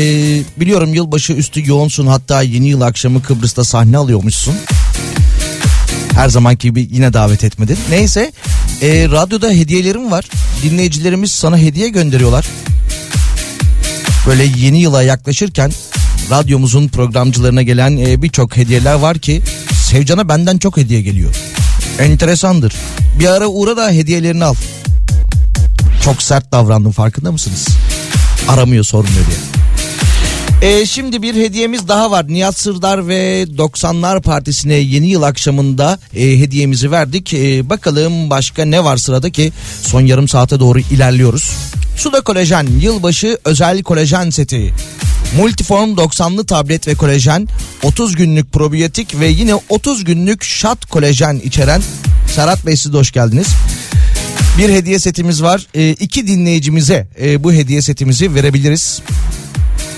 biliyorum 0.57 0.95
yılbaşı 0.95 1.33
üstü 1.33 1.69
yoğunsun 1.69 2.07
hatta 2.07 2.43
yeni 2.43 2.69
yıl 2.69 2.81
akşamı 2.81 3.23
Kıbrıs'ta 3.23 3.65
sahne 3.65 3.97
alıyormuşsun. 3.97 4.55
Her 6.13 6.29
zamanki 6.29 6.69
gibi 6.69 6.89
yine 6.93 7.13
davet 7.13 7.45
etmedin. 7.45 7.79
Neyse 7.91 8.33
ee, 8.83 9.09
radyoda 9.11 9.51
hediyelerim 9.51 10.11
var. 10.11 10.25
Dinleyicilerimiz 10.63 11.33
sana 11.33 11.59
hediye 11.59 11.89
gönderiyorlar. 11.89 12.47
Böyle 14.27 14.45
yeni 14.45 14.81
yıla 14.81 15.03
yaklaşırken 15.03 15.73
radyomuzun 16.31 16.89
programcılarına 16.89 17.63
gelen 17.63 17.97
e, 17.97 18.23
birçok 18.23 18.57
hediyeler 18.57 18.95
var 18.95 19.19
ki 19.19 19.43
Sevcan'a 19.91 20.29
benden 20.29 20.59
çok 20.59 20.77
hediye 20.77 21.03
geliyor. 21.03 21.35
Enteresandır. 21.99 22.75
Bir 23.19 23.27
ara 23.27 23.47
uğra 23.47 23.77
da 23.77 23.91
hediyelerini 23.91 24.45
al. 24.45 24.55
Çok 26.05 26.23
sert 26.23 26.53
davrandım 26.53 26.93
farkında 26.93 27.33
mısınız? 27.33 27.69
Aramıyor 28.49 28.85
sormuyor 28.85 29.25
diye. 29.27 29.39
E, 30.63 30.87
şimdi 30.87 31.23
bir 31.23 31.35
hediyemiz 31.35 31.89
daha 31.89 32.11
var. 32.11 32.29
Nihat 32.29 32.59
Sırdar 32.59 33.09
ve 33.09 33.43
90'lar 33.43 34.23
Partisi'ne 34.23 34.75
yeni 34.75 35.09
yıl 35.09 35.23
akşamında 35.23 35.99
e, 36.17 36.21
hediyemizi 36.23 36.91
verdik. 36.91 37.35
E, 37.35 37.71
bakalım 37.71 38.31
başka 38.31 38.65
ne 38.65 38.85
var 38.85 38.97
sırada 38.97 39.31
ki 39.31 39.53
son 39.83 40.01
yarım 40.01 40.29
saate 40.29 40.61
doğru 40.61 40.79
ilerliyoruz. 40.79 41.53
Suda 41.97 42.21
kolajen 42.21 42.67
yılbaşı 42.81 43.39
özel 43.45 43.83
kolajen 43.83 44.31
seti. 44.31 44.75
Multiform 45.37 45.91
90'lı 45.91 46.47
tablet 46.47 46.89
ve 46.89 46.95
kolajen 46.95 47.49
30 47.83 48.17
günlük 48.17 48.53
probiyotik 48.53 49.21
ve 49.21 49.27
yine 49.27 49.55
30 49.55 50.05
günlük 50.05 50.45
şat 50.45 50.87
kolajen 50.87 51.41
içeren 51.45 51.83
Serhat 52.35 52.67
Bey 52.67 52.77
siz 52.77 52.93
de 52.93 52.97
hoş 52.97 53.13
geldiniz. 53.13 53.47
Bir 54.59 54.69
hediye 54.69 54.99
setimiz 54.99 55.43
var. 55.43 55.67
E, 55.75 55.91
iki 55.91 56.27
dinleyicimize 56.27 57.09
e, 57.21 57.45
bu 57.45 57.53
hediye 57.53 57.83
setimizi 57.83 58.35
verebiliriz. 58.35 59.03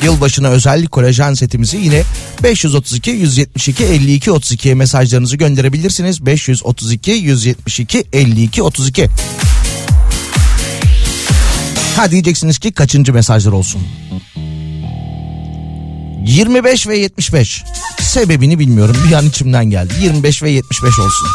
Yılbaşına 0.03 0.49
özel 0.49 0.87
kolajen 0.87 1.35
setimizi 1.35 1.77
yine 1.77 2.03
532 2.43 3.11
172 3.11 3.85
52 3.85 4.31
32'ye 4.31 4.75
mesajlarınızı 4.75 5.37
gönderebilirsiniz. 5.37 6.27
532 6.27 7.11
172 7.11 8.05
52 8.13 8.63
32. 8.63 9.09
Ha 11.97 12.11
diyeceksiniz 12.11 12.59
ki 12.59 12.73
kaçıncı 12.73 13.13
mesajlar 13.13 13.53
olsun? 13.53 13.83
25 16.27 16.87
ve 16.87 16.99
75. 16.99 17.65
Sebebini 18.01 18.59
bilmiyorum. 18.59 18.97
Bir 19.09 19.13
an 19.13 19.27
içimden 19.27 19.65
geldi. 19.65 19.93
25 20.03 20.43
ve 20.43 20.51
75 20.51 20.99
olsun. 20.99 21.29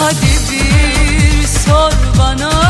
Hadi 0.00 0.26
bir 0.50 1.46
sor 1.46 1.92
bana. 2.18 2.69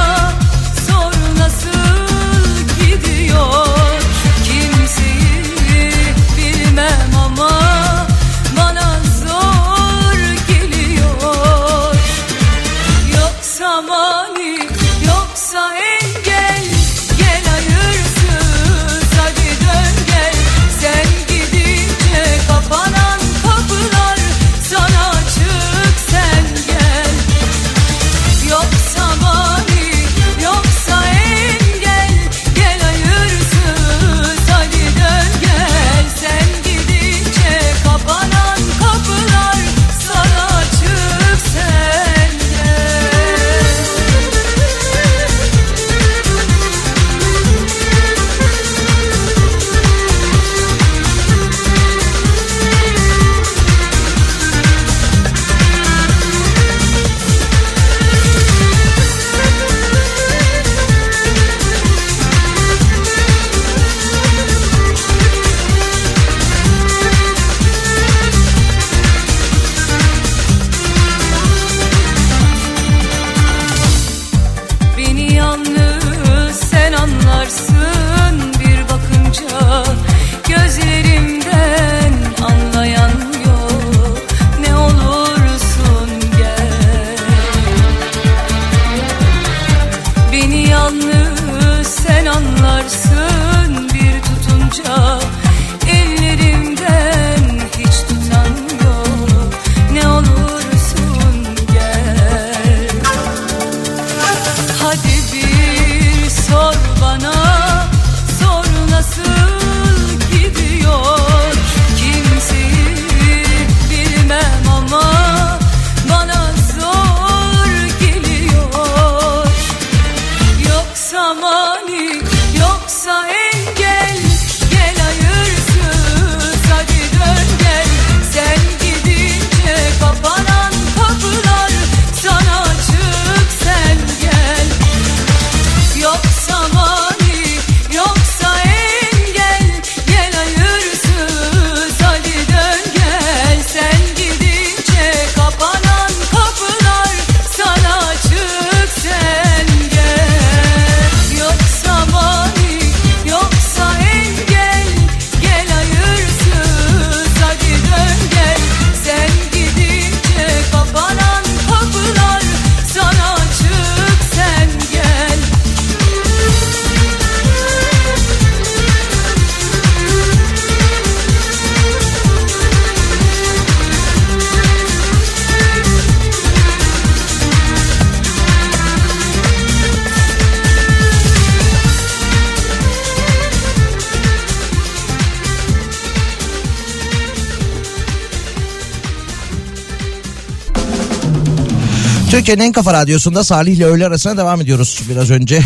Türkiye'nin 192.50 192.68
en 192.68 192.72
kafa 192.72 192.92
radyosunda 192.92 193.44
Salih 193.44 193.72
ile 193.72 193.84
öğle 193.84 194.06
arasına 194.06 194.36
devam 194.36 194.60
ediyoruz. 194.60 195.00
Biraz 195.10 195.30
önce 195.30 195.60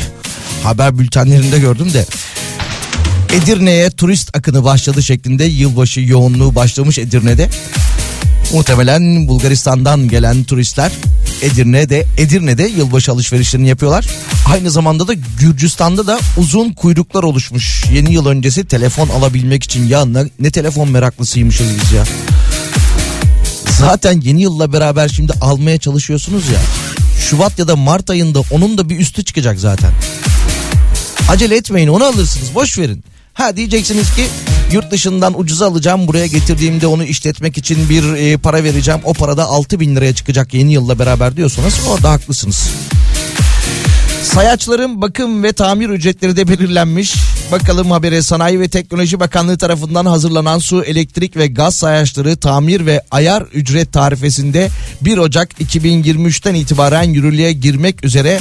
haber 0.63 0.99
bültenlerinde 0.99 1.59
gördüm 1.59 1.93
de. 1.93 2.07
Edirne'ye 3.33 3.91
turist 3.91 4.37
akını 4.37 4.65
başladı 4.65 5.03
şeklinde 5.03 5.45
yılbaşı 5.45 6.01
yoğunluğu 6.01 6.55
başlamış 6.55 6.99
Edirne'de. 6.99 7.49
Muhtemelen 8.53 9.29
Bulgaristan'dan 9.29 10.09
gelen 10.09 10.45
turistler 10.45 10.93
Edirne'de 11.43 12.07
Edirne'de 12.19 12.63
yılbaşı 12.63 13.13
alışverişlerini 13.13 13.69
yapıyorlar. 13.69 14.07
Aynı 14.53 14.71
zamanda 14.71 15.09
da 15.09 15.15
Gürcistan'da 15.41 16.07
da 16.07 16.19
uzun 16.37 16.73
kuyruklar 16.73 17.23
oluşmuş. 17.23 17.85
Yeni 17.93 18.13
yıl 18.13 18.27
öncesi 18.27 18.65
telefon 18.65 19.09
alabilmek 19.09 19.65
için 19.65 19.89
ya 19.89 20.05
ne, 20.05 20.25
ne 20.41 20.51
telefon 20.51 20.91
meraklısıymışız 20.91 21.67
biz 21.83 21.93
ya. 21.93 22.05
Zaten 23.79 24.21
yeni 24.21 24.43
yılla 24.43 24.73
beraber 24.73 25.09
şimdi 25.09 25.33
almaya 25.41 25.79
çalışıyorsunuz 25.79 26.49
ya. 26.49 26.59
Şubat 27.21 27.59
ya 27.59 27.69
da 27.69 27.77
Mart 27.77 28.11
ayında 28.11 28.41
onun 28.51 28.79
da 28.79 28.89
bir 28.89 28.99
üstü 28.99 29.25
çıkacak 29.25 29.61
zaten. 29.61 29.93
Acele 31.29 31.57
etmeyin 31.57 31.89
onu 31.89 32.05
alırsınız 32.05 32.55
boş 32.55 32.79
verin. 32.79 33.05
Ha 33.35 33.57
diyeceksiniz 33.57 34.15
ki 34.15 34.27
yurt 34.73 34.91
dışından 34.91 35.41
ucuza 35.41 35.67
alacağım 35.67 36.07
buraya 36.07 36.27
getirdiğimde 36.27 36.87
onu 36.87 37.05
işletmek 37.05 37.59
için 37.59 37.89
bir 37.89 38.05
e, 38.15 38.37
para 38.37 38.65
vereceğim. 38.65 39.01
O 39.05 39.13
parada 39.13 39.45
6 39.45 39.81
bin 39.81 39.97
liraya 39.97 40.15
çıkacak 40.15 40.55
yeni 40.55 40.73
yılla 40.73 40.99
beraber 40.99 41.37
diyorsanız 41.37 41.75
orada 41.89 42.11
haklısınız. 42.11 42.69
Sayaçların 44.23 45.03
bakım 45.03 45.43
ve 45.43 45.53
tamir 45.53 45.89
ücretleri 45.89 46.37
de 46.37 46.49
belirlenmiş. 46.49 47.15
Bakalım 47.55 47.91
habere 47.91 48.23
Sanayi 48.23 48.61
ve 48.61 48.69
Teknoloji 48.69 49.21
Bakanlığı 49.21 49.59
tarafından 49.59 50.07
hazırlanan 50.07 50.59
su, 50.59 50.85
elektrik 50.85 51.37
ve 51.37 51.47
gaz 51.47 51.77
sayaçları 51.77 52.37
tamir 52.37 52.87
ve 52.87 53.03
ayar 53.11 53.43
ücret 53.43 53.93
tarifesinde 53.93 54.69
1 55.01 55.19
Ocak 55.19 55.61
2023'ten 55.61 56.55
itibaren 56.55 57.03
yürürlüğe 57.03 57.53
girmek 57.53 58.05
üzere 58.05 58.39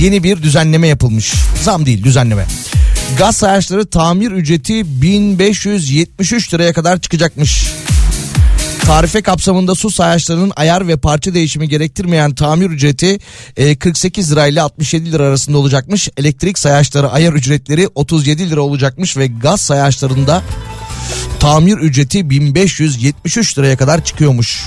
yeni 0.00 0.22
bir 0.22 0.42
düzenleme 0.42 0.88
yapılmış. 0.88 1.34
Zam 1.62 1.86
değil 1.86 2.04
düzenleme. 2.04 2.46
Gaz 3.18 3.36
sayaçları 3.36 3.86
tamir 3.86 4.30
ücreti 4.30 5.02
1573 5.02 6.54
liraya 6.54 6.72
kadar 6.72 7.00
çıkacakmış. 7.00 7.66
Tarife 8.86 9.22
kapsamında 9.22 9.74
su 9.74 9.90
sayaçlarının 9.90 10.52
ayar 10.56 10.88
ve 10.88 10.96
parça 10.96 11.34
değişimi 11.34 11.68
gerektirmeyen 11.68 12.34
tamir 12.34 12.70
ücreti 12.70 13.18
e, 13.56 13.76
48 13.76 14.32
lira 14.32 14.46
ile 14.46 14.62
67 14.62 15.12
lira 15.12 15.22
arasında 15.22 15.58
olacakmış. 15.58 16.08
Elektrik 16.16 16.58
sayaçları 16.58 17.10
ayar 17.10 17.32
ücretleri 17.32 17.88
37 17.94 18.50
lira 18.50 18.60
olacakmış 18.60 19.16
ve 19.16 19.26
gaz 19.26 19.60
sayaçlarında 19.60 20.42
tamir 21.40 21.78
ücreti 21.78 22.30
1573 22.30 23.58
liraya 23.58 23.76
kadar 23.76 24.04
çıkıyormuş. 24.04 24.64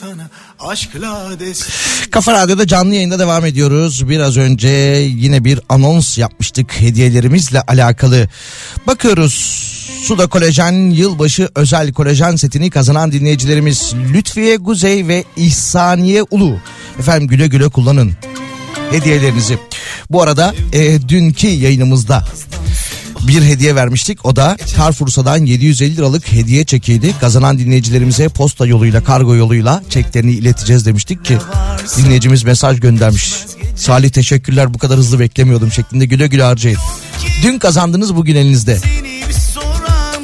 Sana 0.00 0.30
aşkla 0.60 1.40
destek 1.40 2.12
Kafa 2.12 2.32
Radyo'da 2.32 2.66
canlı 2.66 2.94
yayında 2.94 3.18
devam 3.18 3.46
ediyoruz. 3.46 4.08
Biraz 4.08 4.36
önce 4.36 4.68
yine 5.16 5.44
bir 5.44 5.60
anons 5.68 6.18
yapmıştık 6.18 6.80
hediyelerimizle 6.80 7.60
alakalı. 7.60 8.28
Bakıyoruz 8.86 9.34
Suda 10.04 10.26
Kolajen 10.26 10.90
yılbaşı 10.90 11.48
özel 11.54 11.92
kolajen 11.92 12.36
setini 12.36 12.70
kazanan 12.70 13.12
dinleyicilerimiz 13.12 13.94
Lütfiye 14.12 14.56
Guzey 14.56 15.08
ve 15.08 15.24
İhsaniye 15.36 16.22
Ulu. 16.30 16.58
Efendim 16.98 17.28
güle 17.28 17.46
güle 17.46 17.68
kullanın 17.68 18.12
hediyelerinizi. 18.90 19.58
Bu 20.10 20.22
arada 20.22 20.54
e, 20.72 21.08
dünkü 21.08 21.48
yayınımızda 21.48 22.24
bir 23.28 23.42
hediye 23.42 23.74
vermiştik. 23.74 24.26
O 24.26 24.36
da 24.36 24.56
Carrefour'dan 24.76 25.44
750 25.44 25.96
liralık 25.96 26.32
hediye 26.32 26.64
çekiydi. 26.64 27.14
Kazanan 27.20 27.58
dinleyicilerimize 27.58 28.28
posta 28.28 28.66
yoluyla, 28.66 29.04
kargo 29.04 29.34
yoluyla 29.34 29.82
çeklerini 29.90 30.32
ileteceğiz 30.32 30.86
demiştik 30.86 31.24
ki 31.24 31.38
dinleyicimiz 31.96 32.42
mesaj 32.42 32.80
göndermiş. 32.80 33.34
Salih 33.76 34.10
teşekkürler 34.10 34.74
bu 34.74 34.78
kadar 34.78 34.98
hızlı 34.98 35.20
beklemiyordum 35.20 35.72
şeklinde 35.72 36.06
güle 36.06 36.26
güle 36.26 36.42
harcayın. 36.42 36.78
Dün 37.42 37.58
kazandınız 37.58 38.16
bugün 38.16 38.36
elinizde. 38.36 38.78
Soran 39.54 40.22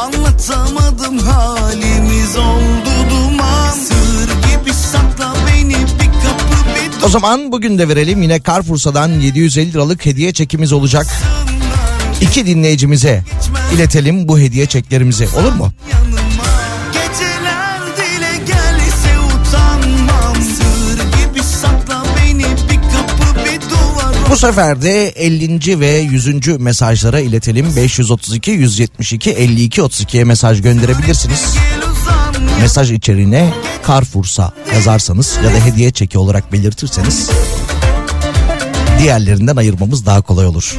Anlatamadım 0.00 1.18
halimiz 1.18 2.36
oldu 2.36 2.90
duman 3.10 3.70
Sır 3.70 4.28
gibi 4.28 4.74
sakla 4.74 5.34
beni 5.48 5.74
bir 5.74 6.06
kapı 6.06 7.00
bir 7.00 7.02
O 7.04 7.08
zaman 7.08 7.52
bugün 7.52 7.78
de 7.78 7.88
verelim 7.88 8.22
yine 8.22 8.40
Carrefour'dan 8.46 9.08
750 9.08 9.72
liralık 9.72 10.06
hediye 10.06 10.32
çekimiz 10.32 10.72
olacak. 10.72 11.06
İki 12.22 12.46
dinleyicimize 12.46 13.22
iletelim 13.74 14.28
bu 14.28 14.38
hediye 14.38 14.66
çeklerimizi 14.66 15.28
olur 15.36 15.52
mu? 15.52 15.72
Bu 24.30 24.36
sefer 24.36 24.82
de 24.82 25.08
50. 25.08 25.80
ve 25.80 25.90
100. 25.90 26.58
mesajlara 26.58 27.20
iletelim. 27.20 27.76
532 27.76 28.50
172 28.50 29.30
52 29.30 29.80
32'ye 29.80 30.24
mesaj 30.24 30.62
gönderebilirsiniz. 30.62 31.56
Mesaj 32.60 32.92
içeriğine 32.92 33.54
Carrefour'sa 33.88 34.52
yazarsanız 34.74 35.38
ya 35.44 35.50
da 35.54 35.64
hediye 35.64 35.90
çeki 35.90 36.18
olarak 36.18 36.52
belirtirseniz 36.52 37.30
diğerlerinden 38.98 39.56
ayırmamız 39.56 40.06
daha 40.06 40.20
kolay 40.20 40.46
olur. 40.46 40.76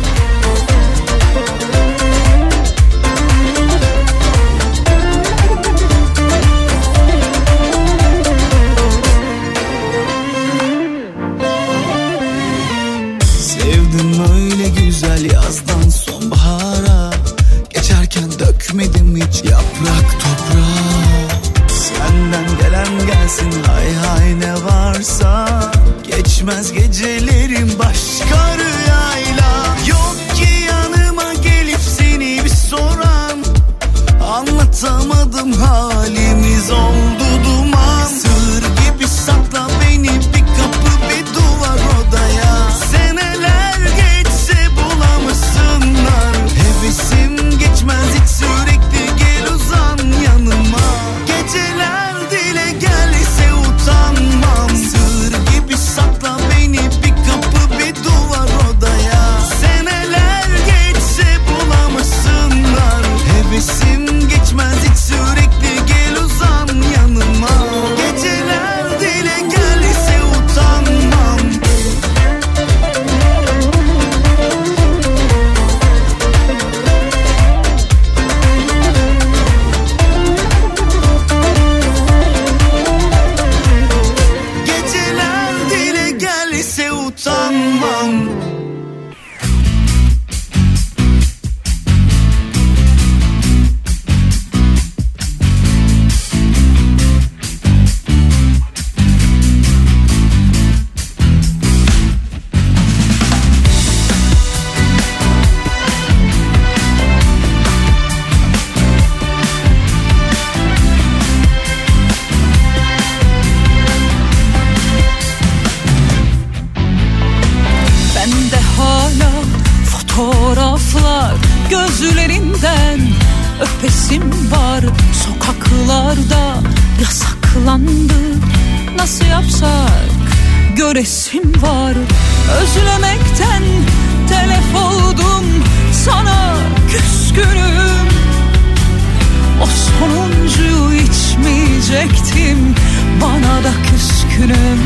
İçmeyecektim 141.93 142.75
Bana 143.21 143.63
da 143.63 143.71
küskünüm. 143.91 144.79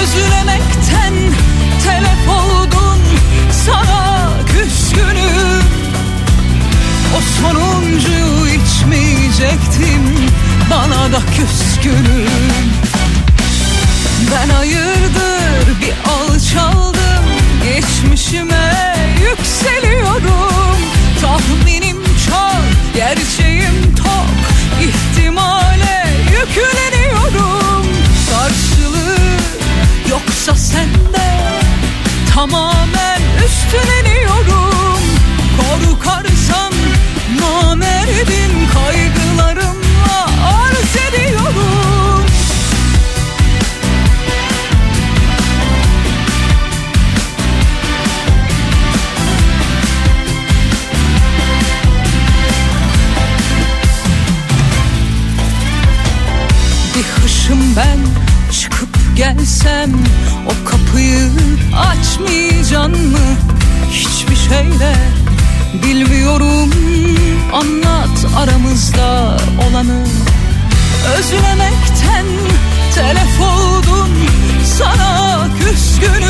Özlemekten 0.00 1.14
telef 1.84 2.28
oldum 2.28 2.98
Sana 3.66 4.30
küskünüm. 4.46 5.62
O 7.16 7.20
sonuncuyu 7.40 8.46
içmeyecektim 8.46 10.30
Bana 10.70 11.12
da 11.12 11.20
küskünüm. 11.36 12.28
Ben 14.32 14.48
hayırdır 14.48 15.80
bir 15.80 15.94
alçaldım 16.10 17.24
Geçmişime 17.64 18.96
yükseliyorum. 19.20 20.78
Tahminim 21.20 21.96
çok, 22.26 22.94
gerçeğim 22.94 23.52
tok 23.52 23.61
İhtimale 26.52 26.82
yükleniyorum 26.92 27.86
Karşılığı 28.30 29.16
yoksa 30.10 30.54
sende 30.54 31.50
Tamamen 32.34 33.20
üstleniyorum 33.46 35.00
Korkarsan 35.56 36.72
namerdim 37.40 38.68
Kaygılarımla 38.74 39.81
Hışım 57.52 57.76
ben 57.76 57.98
çıkıp 58.52 58.88
gelsem 59.16 59.90
O 60.46 60.70
kapıyı 60.70 61.30
açmayacaksın 61.76 63.08
mı? 63.08 63.18
Hiçbir 63.90 64.36
şeyle 64.36 64.94
bilmiyorum. 65.82 66.70
Anlat 67.52 68.26
aramızda 68.36 69.36
olanı. 69.68 70.06
Özlemekten 71.18 72.26
telef 72.94 73.40
oldum 73.40 74.10
Sana 74.78 75.48
küskünüm. 75.58 76.22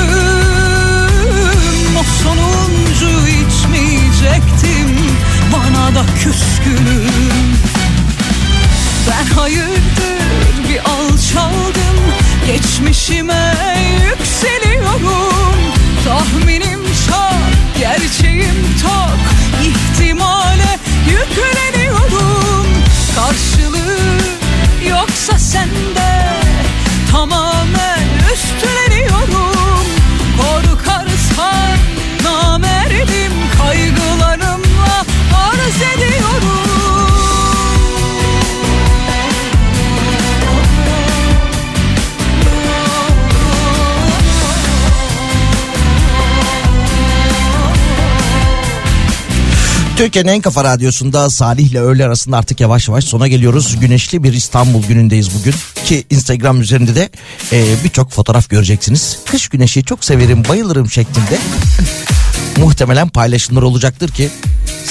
O 2.01 2.05
sonuncu 2.23 3.29
içmeyecektim 3.29 4.97
Bana 5.53 5.95
da 5.95 6.05
küskünüm 6.25 7.53
ben 9.11 9.35
hayırdır 9.35 10.23
bir 10.69 10.79
alçaldım. 10.79 11.97
Geçmişime 12.47 13.55
yükseliyorum. 14.11 15.55
Tahminim 16.05 16.81
çok, 17.07 17.79
gerçeğim 17.79 18.67
tok 18.83 19.19
İhtimale 19.63 20.79
yükleniyorum. 21.07 22.67
Karşılığı 23.17 24.19
yoksa 24.89 25.39
sende 25.39 26.33
Tamamen 27.13 28.09
üstleniyorum 28.33 29.87
Korkarsan 30.37 31.79
namerdim 32.25 33.33
Kaygılarımla 33.59 35.05
arz 35.35 35.83
ediyorum 35.97 36.72
Türkiye'nin 50.03 50.29
en 50.29 50.41
kafa 50.41 50.65
radyosunda 50.65 51.31
Salih 51.31 51.71
ile 51.71 51.81
öğle 51.81 52.07
arasında 52.07 52.37
artık 52.37 52.61
yavaş 52.61 52.89
yavaş 52.89 53.05
sona 53.05 53.29
geliyoruz. 53.29 53.81
Güneşli 53.81 54.23
bir 54.23 54.33
İstanbul 54.33 54.83
günündeyiz 54.83 55.29
bugün. 55.39 55.55
Ki 55.85 56.05
Instagram 56.11 56.61
üzerinde 56.61 56.95
de 56.95 57.11
e, 57.53 57.65
birçok 57.85 58.11
fotoğraf 58.11 58.49
göreceksiniz. 58.49 59.19
Kış 59.27 59.49
güneşi 59.49 59.85
çok 59.85 60.05
severim 60.05 60.43
bayılırım 60.49 60.91
şeklinde. 60.91 61.39
Muhtemelen 62.57 63.09
paylaşımlar 63.09 63.63
olacaktır 63.63 64.09
ki 64.09 64.31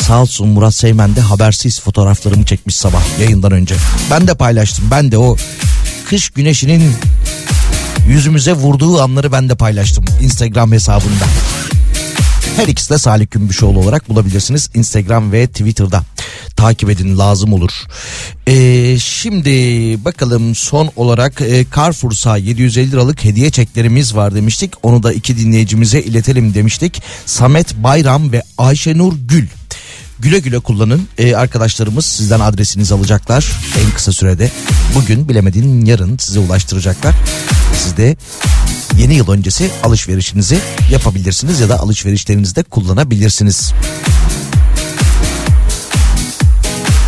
sağ 0.01 0.21
olsun 0.21 0.47
Murat 0.47 0.75
Seymen 0.75 1.15
de 1.15 1.21
habersiz 1.21 1.79
fotoğraflarımı 1.79 2.45
çekmiş 2.45 2.75
sabah 2.75 3.03
yayından 3.19 3.51
önce. 3.51 3.75
Ben 4.11 4.27
de 4.27 4.33
paylaştım. 4.33 4.85
Ben 4.91 5.11
de 5.11 5.17
o 5.17 5.35
kış 6.09 6.29
güneşinin 6.29 6.93
yüzümüze 8.07 8.53
vurduğu 8.53 9.01
anları 9.01 9.31
ben 9.31 9.49
de 9.49 9.55
paylaştım 9.55 10.05
Instagram 10.21 10.71
hesabında. 10.71 11.25
Her 12.55 12.67
ikisi 12.67 12.89
de 12.89 12.97
Salih 12.97 13.27
Gümbüşoğlu 13.31 13.79
olarak 13.79 14.09
bulabilirsiniz 14.09 14.69
Instagram 14.73 15.31
ve 15.31 15.47
Twitter'da. 15.47 16.03
Takip 16.55 16.89
edin 16.89 17.17
lazım 17.17 17.53
olur. 17.53 17.71
Ee, 18.47 18.97
şimdi 18.99 19.49
bakalım 20.05 20.55
son 20.55 20.91
olarak 20.95 21.41
e, 21.41 21.65
Carrefour'sa 21.75 22.37
750 22.37 22.91
liralık 22.91 23.23
hediye 23.23 23.49
çeklerimiz 23.49 24.15
var 24.15 24.35
demiştik. 24.35 24.73
Onu 24.83 25.03
da 25.03 25.13
iki 25.13 25.37
dinleyicimize 25.37 26.01
iletelim 26.01 26.53
demiştik. 26.53 27.03
Samet 27.25 27.75
Bayram 27.75 28.31
ve 28.31 28.43
Ayşenur 28.57 29.13
Gül. 29.27 29.47
Güle 30.19 30.39
güle 30.39 30.59
kullanın. 30.59 31.07
Ee, 31.17 31.35
arkadaşlarımız 31.35 32.05
sizden 32.05 32.39
adresinizi 32.39 32.93
alacaklar 32.93 33.51
en 33.85 33.91
kısa 33.91 34.11
sürede. 34.11 34.51
Bugün 34.95 35.29
bilemedin 35.29 35.85
yarın 35.85 36.17
size 36.17 36.39
ulaştıracaklar. 36.39 37.15
Siz 37.83 37.97
de 37.97 38.15
yeni 38.97 39.15
yıl 39.15 39.31
öncesi 39.31 39.71
alışverişinizi 39.83 40.59
yapabilirsiniz 40.91 41.59
ya 41.59 41.69
da 41.69 41.79
alışverişlerinizde 41.79 42.63
kullanabilirsiniz. 42.63 43.73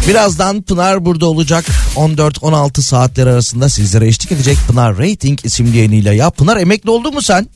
Birazdan 0.07 0.61
Pınar 0.61 1.05
burada 1.05 1.25
olacak. 1.25 1.65
14-16 1.95 2.81
saatler 2.81 3.27
arasında 3.27 3.69
sizlere 3.69 4.07
eşlik 4.07 4.31
edecek 4.31 4.57
Pınar 4.67 4.97
Rating 4.97 5.39
isimli 5.43 5.77
yayınıyla. 5.77 6.13
Ya 6.13 6.29
Pınar 6.29 6.57
emekli 6.57 6.89
oldu 6.89 7.11
mu 7.11 7.21
sen? 7.21 7.47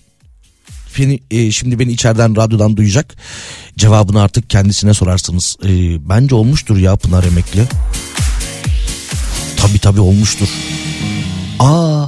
E, 1.31 1.51
şimdi 1.51 1.79
beni 1.79 1.91
içeriden 1.91 2.35
radyodan 2.35 2.77
duyacak. 2.77 3.15
Cevabını 3.77 4.21
artık 4.21 4.49
kendisine 4.49 4.93
sorarsınız. 4.93 5.55
E, 5.63 5.69
bence 6.09 6.35
olmuştur 6.35 6.77
ya 6.77 6.95
Pınar 6.95 7.23
emekli. 7.23 7.63
Tabii 9.57 9.79
tabii 9.79 9.99
olmuştur. 9.99 10.47
Aa, 11.59 12.07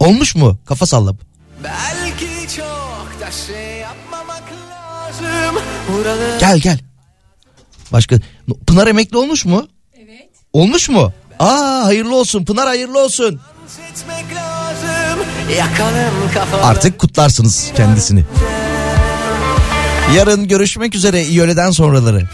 olmuş 0.00 0.34
mu? 0.34 0.58
Kafa 0.66 0.86
sallap. 0.86 1.16
Belki 1.64 2.56
çok 2.56 3.20
da 3.20 3.30
şey 3.30 3.78
yapmamak 3.78 4.42
lazım. 4.70 5.62
Buralı 5.92 6.38
Gel 6.40 6.58
gel. 6.58 6.78
Başka 7.92 8.16
Pınar 8.66 8.86
emekli 8.86 9.16
olmuş 9.16 9.44
mu? 9.44 9.66
Evet. 10.04 10.28
Olmuş 10.52 10.88
mu? 10.88 11.12
Aa 11.38 11.84
hayırlı 11.84 12.16
olsun 12.16 12.44
Pınar 12.44 12.66
hayırlı 12.66 13.04
olsun. 13.04 13.40
Artık 16.62 16.98
kutlarsınız 16.98 17.70
kendisini. 17.76 18.24
Yarın 20.16 20.48
görüşmek 20.48 20.94
üzere 20.94 21.24
iyi 21.24 21.42
öğleden 21.42 21.70
sonraları. 21.70 22.28